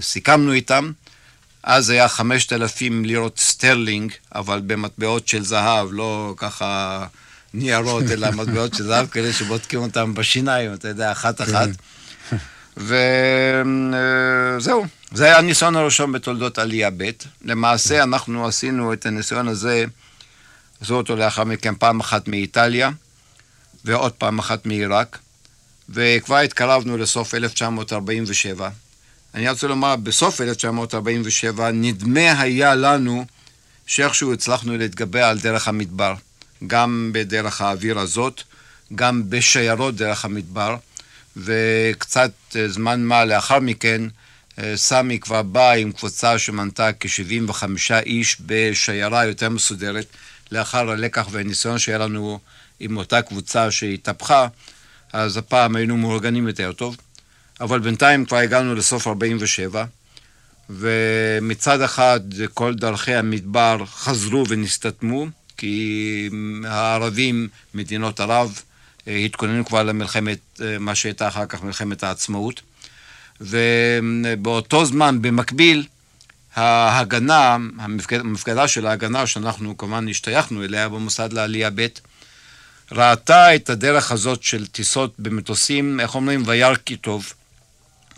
סיכמנו 0.00 0.52
איתם. 0.52 0.92
אז 1.62 1.90
היה 1.90 2.08
5,000 2.08 3.04
לירות 3.04 3.38
סטרלינג, 3.38 4.12
אבל 4.34 4.60
במטבעות 4.66 5.28
של 5.28 5.44
זהב, 5.44 5.88
לא 5.92 6.34
ככה 6.36 7.06
ניירות, 7.54 8.04
אלא 8.10 8.30
מטבעות 8.30 8.74
של 8.74 8.84
זהב 8.84 9.06
כאלה 9.06 9.32
שבודקים 9.32 9.80
אותם 9.80 10.14
בשיניים, 10.14 10.74
אתה 10.74 10.88
יודע, 10.88 11.12
אחת-אחת. 11.12 11.68
כן. 12.30 12.36
וזהו, 14.56 14.86
זה 15.12 15.24
היה 15.24 15.38
הניסיון 15.38 15.76
הראשון 15.76 16.12
בתולדות 16.12 16.58
עלייה 16.58 16.90
ב'. 16.96 17.10
למעשה 17.44 18.02
אנחנו 18.02 18.46
עשינו 18.46 18.92
את 18.92 19.06
הניסיון 19.06 19.48
הזה, 19.48 19.84
עשו 20.80 20.94
אותו 20.94 21.16
לאחר 21.16 21.44
מכן 21.44 21.74
פעם 21.74 22.00
אחת 22.00 22.28
מאיטליה, 22.28 22.90
ועוד 23.84 24.12
פעם 24.12 24.38
אחת 24.38 24.66
מעיראק, 24.66 25.18
וכבר 25.88 26.36
התקרבנו 26.36 26.96
לסוף 26.96 27.34
1947. 27.34 28.70
אני 29.34 29.50
רוצה 29.50 29.66
לומר, 29.66 29.96
בסוף 29.96 30.40
1947 30.40 31.70
נדמה 31.70 32.40
היה 32.40 32.74
לנו 32.74 33.24
שאיכשהו 33.86 34.32
הצלחנו 34.32 34.76
להתגבר 34.76 35.24
על 35.24 35.38
דרך 35.38 35.68
המדבר. 35.68 36.14
גם 36.66 37.10
בדרך 37.14 37.60
האוויר 37.60 37.98
הזאת, 37.98 38.42
גם 38.94 39.30
בשיירות 39.30 39.96
דרך 39.96 40.24
המדבר, 40.24 40.76
וקצת 41.36 42.30
אה, 42.56 42.68
זמן 42.68 43.04
מה 43.04 43.24
לאחר 43.24 43.60
מכן, 43.60 44.02
אה, 44.58 44.76
סמי 44.76 45.18
כבר 45.20 45.42
בא 45.42 45.72
עם 45.72 45.92
קבוצה 45.92 46.38
שמנתה 46.38 46.90
כ-75 47.00 47.64
איש 48.06 48.36
בשיירה 48.46 49.24
יותר 49.24 49.48
מסודרת, 49.48 50.06
לאחר 50.52 50.90
הלקח 50.90 51.28
והניסיון 51.30 51.78
שהיה 51.78 51.98
לנו 51.98 52.38
עם 52.80 52.96
אותה 52.96 53.22
קבוצה 53.22 53.70
שהתהפכה, 53.70 54.46
אז 55.12 55.36
הפעם 55.36 55.76
היינו 55.76 55.96
מאורגנים 55.96 56.48
יותר 56.48 56.72
טוב. 56.72 56.96
אבל 57.60 57.78
בינתיים 57.78 58.24
כבר 58.24 58.36
הגענו 58.36 58.74
לסוף 58.74 59.06
47, 59.06 59.84
ומצד 60.70 61.80
אחד 61.82 62.20
כל 62.54 62.74
דרכי 62.74 63.14
המדבר 63.14 63.84
חזרו 63.86 64.44
ונסתתמו, 64.48 65.26
כי 65.58 66.30
הערבים, 66.64 67.48
מדינות 67.74 68.20
ערב, 68.20 68.62
אה, 69.08 69.16
התכוננו 69.16 69.64
כבר 69.64 69.82
למלחמת, 69.82 70.38
אה, 70.60 70.78
מה 70.78 70.94
שהייתה 70.94 71.28
אחר 71.28 71.46
כך 71.46 71.62
מלחמת 71.62 72.02
העצמאות. 72.02 72.60
ובאותו 73.40 74.84
זמן, 74.84 75.22
במקביל, 75.22 75.86
ההגנה, 76.54 77.56
המפקד, 77.78 78.20
המפקדה 78.20 78.68
של 78.68 78.86
ההגנה, 78.86 79.26
שאנחנו 79.26 79.76
כמובן 79.76 80.08
השתייכנו 80.08 80.64
אליה 80.64 80.88
במוסד 80.88 81.32
לעלייה 81.32 81.70
ב', 81.74 81.86
ראתה 82.92 83.54
את 83.54 83.70
הדרך 83.70 84.12
הזאת 84.12 84.42
של 84.42 84.66
טיסות 84.66 85.14
במטוסים, 85.18 86.00
איך 86.00 86.14
אומרים, 86.14 86.42
וירא 86.46 86.74
כי 86.74 86.96
טוב. 86.96 87.32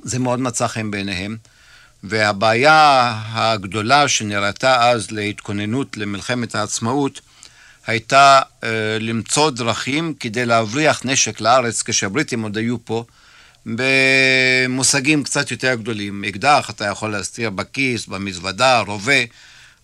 זה 0.02 0.18
מאוד 0.18 0.40
מצא 0.40 0.66
חן 0.66 0.90
בעיניהם. 0.90 1.36
והבעיה 2.04 3.12
הגדולה 3.32 4.08
שנראתה 4.08 4.90
אז 4.90 5.10
להתכוננות 5.10 5.96
למלחמת 5.96 6.54
העצמאות 6.54 7.20
הייתה 7.90 8.40
uh, 8.40 8.64
למצוא 9.00 9.50
דרכים 9.50 10.14
כדי 10.20 10.46
להבריח 10.46 11.00
נשק 11.04 11.40
לארץ 11.40 11.82
כשהבריטים 11.82 12.42
עוד 12.42 12.56
היו 12.56 12.84
פה 12.84 13.04
במושגים 13.66 15.24
קצת 15.24 15.50
יותר 15.50 15.74
גדולים. 15.74 16.24
אקדח 16.24 16.70
אתה 16.70 16.84
יכול 16.84 17.10
להסתיר 17.12 17.50
בכיס, 17.50 18.06
במזוודה, 18.06 18.80
רובה, 18.80 19.22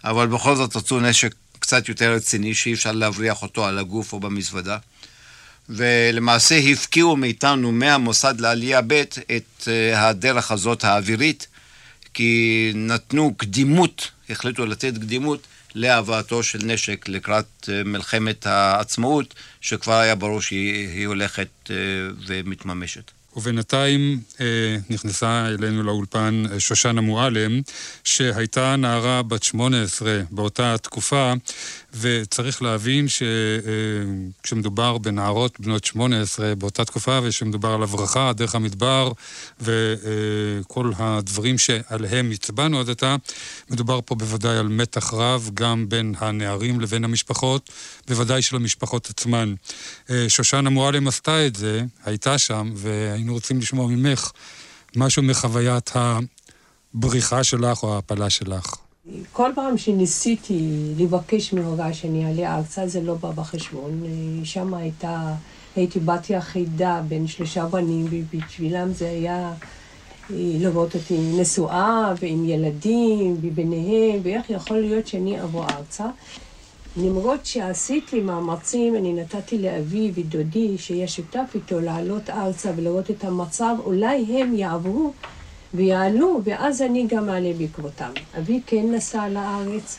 אבל 0.05 0.27
בכל 0.27 0.57
זאת 0.57 0.77
רצו 0.77 1.01
נשק 1.01 1.35
קצת 1.59 1.89
יותר 1.89 2.13
רציני 2.13 2.55
שאי 2.55 2.75
אפשר 2.75 2.93
להבריח 2.93 3.43
אותו 3.43 3.67
על 3.67 3.79
הגוף 3.79 4.13
או 4.13 4.21
במזוודה. 4.21 4.79
ולמעשה 5.69 6.59
הפקיעו 6.73 7.17
מאיתנו, 7.17 7.73
מהמוסד 7.73 8.41
לעלייה 8.41 8.81
ב', 8.87 8.93
את 9.37 9.69
אה, 9.69 10.09
הדרך 10.09 10.51
הזאת 10.51 10.85
האווירית, 10.85 11.47
כי 12.15 12.73
נתנו 12.75 13.35
קדימות, 13.37 14.11
החליטו 14.31 14.67
לתת 14.67 14.95
קדימות 14.95 15.47
להבאתו 15.77 16.43
של 16.43 16.59
נשק 16.65 17.09
לקראת 17.09 17.69
אה, 17.69 17.85
מלחמת 17.85 18.47
העצמאות, 18.47 19.35
שכבר 19.61 19.95
היה 19.95 20.15
ברור 20.15 20.41
שהיא 20.41 21.07
הולכת 21.07 21.49
אה, 21.71 21.77
ומתממשת. 22.27 23.11
ובינתיים 23.37 24.21
אה, 24.41 24.77
נכנסה 24.91 25.47
אלינו 25.47 25.83
לאולפן 25.83 26.45
שושנה 26.59 27.01
מועלם, 27.01 27.61
שהייתה 28.05 28.77
נערה 28.77 29.23
בת 29.23 29.43
18 29.43 30.21
באותה 30.31 30.79
תקופה, 30.79 31.33
וצריך 32.01 32.63
להבין 32.63 33.07
שכשמדובר 33.09 34.93
אה, 34.93 34.99
בנערות 34.99 35.61
בנות 35.61 35.85
18 35.85 36.55
באותה 36.55 36.85
תקופה, 36.85 37.19
ושמדובר 37.23 37.69
על 37.69 37.83
הברחה 37.83 38.33
דרך 38.33 38.55
המדבר, 38.55 39.13
וכל 39.61 40.91
אה, 41.01 41.17
הדברים 41.17 41.59
שעליהם 41.59 42.31
הצבענו 42.31 42.81
עד 42.81 42.91
עתה, 42.91 43.17
מדובר 43.71 44.01
פה 44.05 44.15
בוודאי 44.15 44.57
על 44.57 44.69
מתח 44.69 45.15
רב, 45.15 45.51
גם 45.55 45.89
בין 45.89 46.15
הנערים 46.19 46.81
לבין 46.81 47.05
המשפחות, 47.05 47.71
בוודאי 48.09 48.43
של 48.43 48.57
המשפחות 48.57 49.11
עצמן. 49.11 49.55
אה, 50.11 50.25
שושנה 50.29 50.71
מועלם 50.71 51.09
עשתה 51.09 51.47
את 51.47 51.57
זה, 51.57 51.83
הייתה 52.05 52.39
שם, 52.39 52.73
והיינו 52.75 53.33
רוצים 53.33 53.59
לשמוע 53.59 53.87
ממך 53.87 54.31
משהו 54.97 55.23
מחוויית 55.23 55.91
הבריחה 55.95 57.45
שלך 57.45 57.83
או 57.83 57.95
ההפלה 57.95 58.31
שלך. 58.31 58.86
כל 59.33 59.51
פעם 59.55 59.79
שניסיתי 59.79 60.93
לבקש 60.99 61.53
מהוריי 61.53 61.95
שאני 61.95 62.27
אעלה 62.27 62.57
ארצה, 62.57 62.87
זה 62.87 63.01
לא 63.01 63.15
בא 63.15 63.31
בחשבון. 63.31 64.03
שם 64.45 64.75
הייתה, 64.75 65.33
הייתי 65.77 66.01
בת 66.01 66.31
יחידה 66.31 67.03
בין 67.09 67.27
שלושה 67.27 67.67
בנים, 67.67 68.07
ובשבילם 68.11 68.93
זה 68.93 69.09
היה 69.09 69.49
אה, 69.49 69.55
לראות 70.31 70.95
אותי 70.95 71.19
נשואה 71.19 72.15
ועם 72.21 72.45
ילדים 72.45 73.37
וביניהם, 73.43 74.21
ואיך 74.23 74.51
יכול 74.51 74.79
להיות 74.79 75.07
שאני 75.07 75.43
אבוא 75.43 75.65
ארצה. 75.65 76.07
למרות 76.97 77.47
שעשיתי 77.47 78.21
מאמצים, 78.21 78.97
אני 78.97 79.13
נתתי 79.13 79.59
לאבי 79.59 80.13
ודודי, 80.15 80.79
שיהיה 80.79 81.09
שותף 81.09 81.51
איתו, 81.55 81.81
לעלות 81.81 82.31
ארצה 82.31 82.71
ולראות 82.77 83.11
את 83.11 83.25
המצב, 83.25 83.75
אולי 83.85 84.43
הם 84.43 84.55
יעברו 84.55 85.13
ויעלו, 85.77 86.41
ואז 86.45 86.83
אני 86.83 87.07
גם 87.07 87.29
אעלה 87.29 87.53
בעקבותם. 87.59 88.11
אבי 88.39 88.61
כן 88.67 88.93
נסע 88.93 89.29
לארץ, 89.29 89.99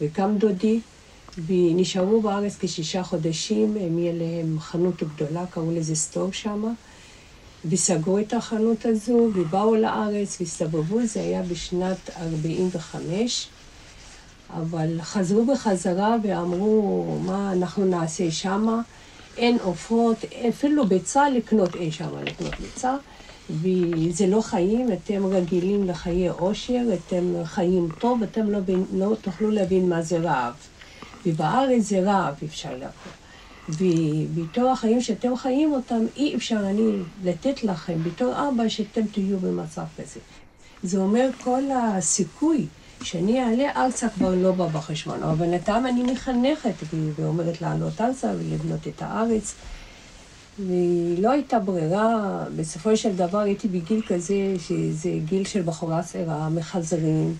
וגם 0.00 0.38
דודי, 0.38 0.80
ונשארו 1.46 2.20
בארץ 2.20 2.56
כשישה 2.60 3.02
חודשים, 3.02 3.76
הם 3.80 3.98
יהיה 3.98 4.12
להם 4.12 4.60
חנות 4.60 5.02
גדולה, 5.02 5.46
קראו 5.46 5.70
לזה 5.70 5.94
סטור 5.94 6.32
שמה, 6.32 6.70
וסגרו 7.64 8.18
את 8.18 8.32
החנות 8.32 8.86
הזו, 8.86 9.30
ובאו 9.34 9.76
לארץ, 9.76 10.36
והסתובבו, 10.40 11.06
זה 11.06 11.20
היה 11.20 11.42
בשנת 11.42 12.10
45'. 12.16 13.48
אבל 14.50 15.00
חזרו 15.00 15.46
בחזרה 15.46 16.16
ואמרו, 16.22 17.18
מה 17.26 17.52
אנחנו 17.52 17.84
נעשה 17.84 18.30
שמה? 18.30 18.80
אין 19.36 19.58
עופות, 19.62 20.16
אפילו 20.48 20.86
ביצה 20.86 21.30
לקנות 21.30 21.74
אין 21.74 21.90
שמה 21.90 22.22
לקנות 22.22 22.54
ביצה. 22.60 22.96
וזה 23.50 24.26
לא 24.26 24.40
חיים, 24.40 24.92
אתם 24.92 25.26
רגילים 25.26 25.88
לחיי 25.88 26.28
עושר, 26.28 26.82
אתם 26.94 27.34
חיים 27.44 27.88
טוב, 27.98 28.22
אתם 28.22 28.50
לא, 28.50 28.58
לא 28.94 29.16
תוכלו 29.20 29.50
להבין 29.50 29.88
מה 29.88 30.02
זה 30.02 30.18
רעב. 30.18 30.54
ובארץ 31.26 31.82
זה 31.82 32.00
רעב, 32.00 32.34
אפשר 32.44 32.70
להגיד. 32.70 33.22
ובתור 33.68 34.70
החיים 34.70 35.00
שאתם 35.00 35.36
חיים 35.36 35.72
אותם, 35.72 36.04
אי 36.16 36.36
אפשר 36.36 36.60
אני 36.70 36.92
לתת 37.24 37.64
לכם 37.64 38.02
בתור 38.02 38.34
אבא 38.48 38.68
שאתם 38.68 39.06
תהיו 39.12 39.38
במצב 39.38 39.84
כזה. 39.98 40.20
זה 40.82 40.98
אומר 40.98 41.30
כל 41.44 41.62
הסיכוי 41.70 42.66
שאני 43.02 43.42
אעלה 43.42 43.70
ארצה 43.76 44.08
כבר 44.08 44.34
לא 44.34 44.52
בא 44.52 44.66
בחשבון, 44.66 45.22
אבל 45.22 45.34
בינתיים 45.34 45.86
אני 45.86 46.02
מחנכת 46.02 46.74
ואומרת 47.16 47.62
לעלות 47.62 48.00
ארצה 48.00 48.32
ולבנות 48.38 48.88
את 48.88 49.02
הארץ. 49.02 49.54
ולא 50.58 51.30
הייתה 51.30 51.58
ברירה, 51.58 52.44
בסופו 52.56 52.96
של 52.96 53.16
דבר 53.16 53.38
הייתי 53.38 53.68
בגיל 53.68 54.02
כזה, 54.06 54.54
שזה 54.58 55.10
גיל 55.24 55.44
של 55.44 55.62
בחורה 55.62 56.02
צעירה, 56.02 56.48
מחזרים, 56.48 57.38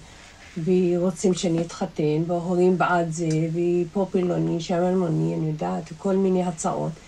ורוצים 0.56 1.34
שאני 1.34 1.62
אתחתן, 1.62 2.22
וההורים 2.26 2.78
בעד 2.78 3.10
זה, 3.10 3.28
ופה 3.52 4.08
פילוני, 4.12 4.60
שם 4.60 4.74
אלמוני, 4.74 5.34
אני 5.34 5.46
יודעת, 5.48 5.92
כל 5.98 6.16
מיני 6.16 6.44
הצעות. 6.44 7.00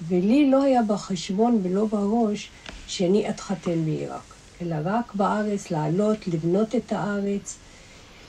ולי 0.00 0.50
לא 0.50 0.62
היה 0.62 0.82
בחשבון 0.82 1.60
ולא 1.62 1.86
בראש 1.86 2.52
שאני 2.86 3.30
אתחתן 3.30 3.84
בעיראק, 3.84 4.34
אלא 4.60 4.76
רק 4.84 5.14
בארץ, 5.14 5.70
לעלות, 5.70 6.28
לבנות 6.28 6.74
את 6.74 6.92
הארץ. 6.92 7.58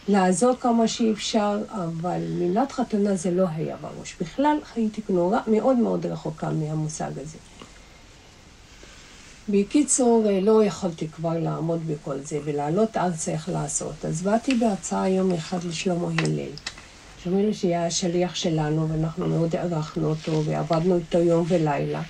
לעזור 0.08 0.56
כמה 0.60 0.88
שאפשר, 0.88 1.58
אבל 1.70 2.20
מילת 2.30 2.72
חתונה 2.72 3.16
זה 3.16 3.32
לא 3.32 3.46
היה 3.56 3.76
בראש. 3.82 4.16
בכלל 4.22 4.58
הייתי 4.76 5.02
נורא 5.10 5.40
מאוד 5.48 5.78
מאוד 5.78 6.06
רחוקה 6.06 6.50
מהמושג 6.50 7.12
הזה. 7.22 7.38
בקיצור, 9.50 10.26
לא 10.42 10.64
יכולתי 10.64 11.08
כבר 11.08 11.40
לעמוד 11.40 11.88
בכל 11.88 12.20
זה 12.20 12.40
ולעלות 12.44 12.98
ארצה 12.98 13.32
איך 13.32 13.50
לעשות. 13.50 14.06
אז 14.06 14.22
באתי 14.22 14.56
בהצעה 14.56 15.10
יום 15.10 15.32
אחד 15.32 15.64
לשלמה 15.64 16.08
הלל. 16.08 16.52
שלמה 17.24 17.40
הלל 17.40 17.54
שהיה 17.54 17.86
השליח 17.86 18.36
שלנו 18.36 18.90
ואנחנו 18.90 19.28
מאוד 19.28 19.56
הערכנו 19.56 20.10
אותו 20.10 20.44
ועבדנו 20.46 20.98
איתו 20.98 21.18
יום 21.18 21.46
ולילה. 21.48 22.02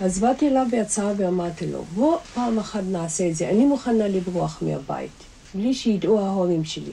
אז 0.00 0.18
באתי 0.18 0.48
אליו 0.48 0.66
בהצעה 0.70 1.12
ואמרתי 1.16 1.66
לו, 1.66 1.84
בוא 1.94 2.18
פעם 2.34 2.58
אחת 2.58 2.82
נעשה 2.90 3.28
את 3.28 3.34
זה, 3.34 3.48
אני 3.48 3.64
מוכנה 3.64 4.08
לברוח 4.08 4.58
מהבית. 4.62 5.31
בלי 5.54 5.74
שידעו 5.74 6.20
ההורים 6.20 6.64
שלי. 6.64 6.92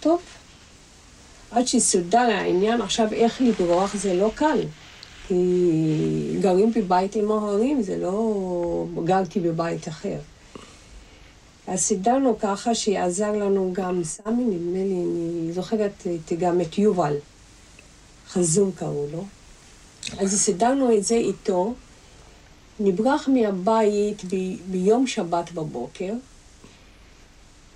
טוב, 0.00 0.20
עד 1.50 1.66
שסודר 1.66 2.18
העניין 2.18 2.80
עכשיו 2.80 3.12
איך 3.12 3.40
לברוח 3.40 3.96
זה 3.96 4.14
לא 4.14 4.30
קל. 4.34 4.60
כי 5.28 5.34
גרים 6.40 6.72
בבית 6.72 7.16
עם 7.16 7.30
ההורים, 7.30 7.82
זה 7.82 7.96
לא 7.96 8.86
גרתי 9.04 9.40
בבית 9.40 9.88
אחר. 9.88 10.18
אז 11.66 11.80
סידרנו 11.80 12.38
ככה 12.38 12.74
שיעזר 12.74 13.32
לנו 13.32 13.70
גם 13.72 14.04
סמי, 14.04 14.44
נדמה 14.44 14.78
לי, 14.78 14.94
אני 14.94 15.52
זוכרת 15.52 16.06
גם 16.38 16.60
את 16.60 16.78
יובל, 16.78 17.14
חזום 18.28 18.72
קראו 18.72 19.06
לו. 19.12 19.24
אז 20.18 20.40
סידרנו 20.40 20.96
את 20.96 21.04
זה 21.04 21.14
איתו, 21.14 21.74
נברח 22.80 23.28
מהבית 23.28 24.24
ב- 24.24 24.56
ביום 24.70 25.06
שבת 25.06 25.52
בבוקר, 25.52 26.12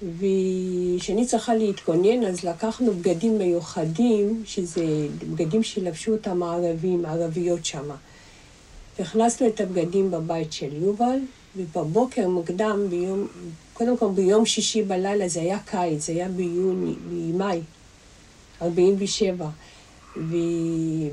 וכשאני 0.02 1.26
צריכה 1.26 1.54
להתכונן, 1.54 2.24
אז 2.24 2.44
לקחנו 2.44 2.92
בגדים 2.92 3.38
מיוחדים, 3.38 4.42
שזה 4.46 4.84
בגדים 5.30 5.62
שלבשו 5.62 6.12
אותם 6.12 6.42
הערבים, 6.42 7.04
הערביות 7.04 7.64
שמה. 7.64 7.96
הכנסנו 8.98 9.46
את 9.46 9.60
הבגדים 9.60 10.10
בבית 10.10 10.52
של 10.52 10.82
יובל, 10.82 11.18
ובבוקר 11.56 12.28
מוקדם, 12.28 12.86
ביום, 12.90 13.26
קודם 13.72 13.96
כל 13.96 14.08
ביום 14.14 14.46
שישי 14.46 14.82
בלילה, 14.82 15.28
זה 15.28 15.40
היה 15.40 15.58
קיץ, 15.58 16.06
זה 16.06 16.12
היה 16.12 16.28
ביוני, 16.28 16.94
במאי, 17.10 17.60
47. 18.62 19.48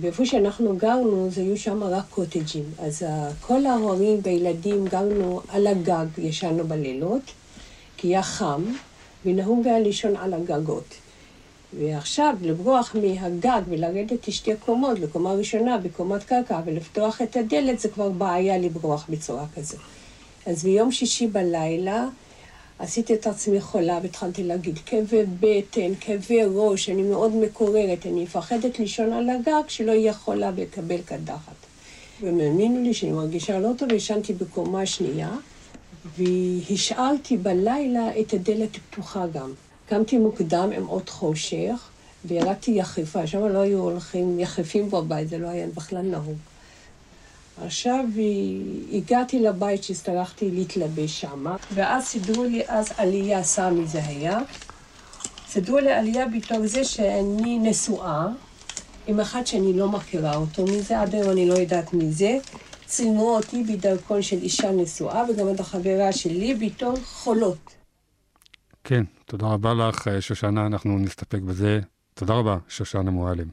ואיפה 0.01 0.25
שאנחנו 0.25 0.77
גרנו, 0.77 1.27
זה 1.31 1.41
היו 1.41 1.57
שם 1.57 1.83
רק 1.83 2.03
קוטג'ים. 2.09 2.63
אז 2.79 3.03
כל 3.41 3.65
ההורים 3.65 4.19
והילדים 4.23 4.85
גרנו 4.85 5.41
על 5.47 5.67
הגג, 5.67 6.05
ישנו 6.17 6.67
בלילות. 6.67 7.21
כי 8.01 8.07
היה 8.07 8.23
חם, 8.23 8.63
ונהוג 9.25 9.67
היה 9.67 9.79
לישון 9.79 10.15
על 10.15 10.33
הגגות. 10.33 10.95
ועכשיו, 11.79 12.35
לברוח 12.41 12.95
מהגג 12.95 13.61
ולרדת 13.69 14.27
לשתי 14.27 14.51
קומות, 14.65 14.99
לקומה 14.99 15.33
ראשונה 15.33 15.77
בקומת 15.77 16.23
קרקע, 16.23 16.59
ולפתוח 16.65 17.21
את 17.21 17.37
הדלת, 17.37 17.79
זה 17.79 17.89
כבר 17.89 18.09
בעיה 18.09 18.57
לברוח 18.57 19.05
בצורה 19.09 19.45
כזו. 19.55 19.77
אז 20.45 20.63
ביום 20.63 20.91
שישי 20.91 21.27
בלילה 21.27 22.07
עשיתי 22.79 23.13
את 23.13 23.27
עצמי 23.27 23.61
חולה 23.61 23.99
והתחלתי 24.01 24.43
להגיד 24.43 24.79
כאבי 24.85 25.23
בטן, 25.39 25.91
כאבי 25.99 26.39
ראש, 26.45 26.89
אני 26.89 27.01
מאוד 27.01 27.35
מקוררת, 27.35 28.05
אני 28.05 28.23
מפחדת 28.23 28.79
לישון 28.79 29.13
על 29.13 29.29
הגג 29.29 29.63
שלא 29.67 29.91
אהיה 29.91 30.13
חולה 30.13 30.51
ולקבל 30.55 31.01
קדחת. 31.01 31.53
והם 32.21 32.39
האמינו 32.39 32.83
לי 32.83 32.93
שאני 32.93 33.11
מרגישה 33.11 33.59
לא 33.59 33.69
טוב, 33.77 33.91
ישנתי 33.91 34.33
בקומה 34.33 34.85
שנייה. 34.85 35.29
והשארתי 36.17 37.37
בלילה 37.37 38.19
את 38.19 38.33
הדלת 38.33 38.77
פתוחה 38.89 39.27
גם. 39.27 39.51
קמתי 39.89 40.17
מוקדם 40.17 40.69
עם 40.75 40.85
עוד 40.85 41.09
חושך, 41.09 41.89
וירדתי 42.25 42.71
יחפה, 42.71 43.27
שם 43.27 43.45
לא 43.45 43.59
היו 43.59 43.79
הולכים 43.79 44.39
יחפים 44.39 44.89
בבית, 44.89 45.29
זה 45.29 45.37
לא 45.37 45.47
היה 45.47 45.67
בכלל 45.75 46.01
נהוג. 46.01 46.37
עכשיו 47.65 48.05
הגעתי 48.93 49.39
לבית 49.39 49.83
שהצטרכתי 49.83 50.51
להתלבש 50.51 51.21
שם, 51.21 51.45
ואז 51.73 52.05
סידרו 52.05 52.43
לי 52.43 52.61
אז 52.67 52.89
עלייה, 52.97 53.43
סמי 53.43 53.87
זה 53.87 54.05
היה. 54.05 54.39
סידרו 55.49 55.79
לי 55.79 55.91
עלייה 55.91 56.25
בתור 56.27 56.67
זה 56.67 56.83
שאני 56.83 57.59
נשואה, 57.59 58.27
עם 59.07 59.19
אחד 59.19 59.47
שאני 59.47 59.73
לא 59.73 59.89
מכירה 59.89 60.35
אותו 60.35 60.63
מזה, 60.63 60.99
עד 60.99 61.15
היום 61.15 61.29
אני 61.29 61.49
לא 61.49 61.53
יודעת 61.53 61.93
מי 61.93 62.11
זה. 62.11 62.37
צילמו 62.89 63.35
אותי 63.35 63.63
בדרכון 63.63 64.21
של 64.21 64.37
אישה 64.37 64.71
נשואה, 64.71 65.23
וגם 65.29 65.53
את 65.55 65.59
החברה 65.59 66.11
שלי 66.11 66.53
בעיתון 66.53 66.95
חולות. 67.03 67.75
כן, 68.83 69.03
תודה 69.25 69.47
רבה 69.47 69.73
לך, 69.73 70.07
שושנה, 70.19 70.65
אנחנו 70.65 70.99
נסתפק 70.99 71.39
בזה. 71.41 71.79
תודה 72.13 72.33
רבה, 72.33 72.57
שושנה 72.67 73.11
מועלם. 73.11 73.47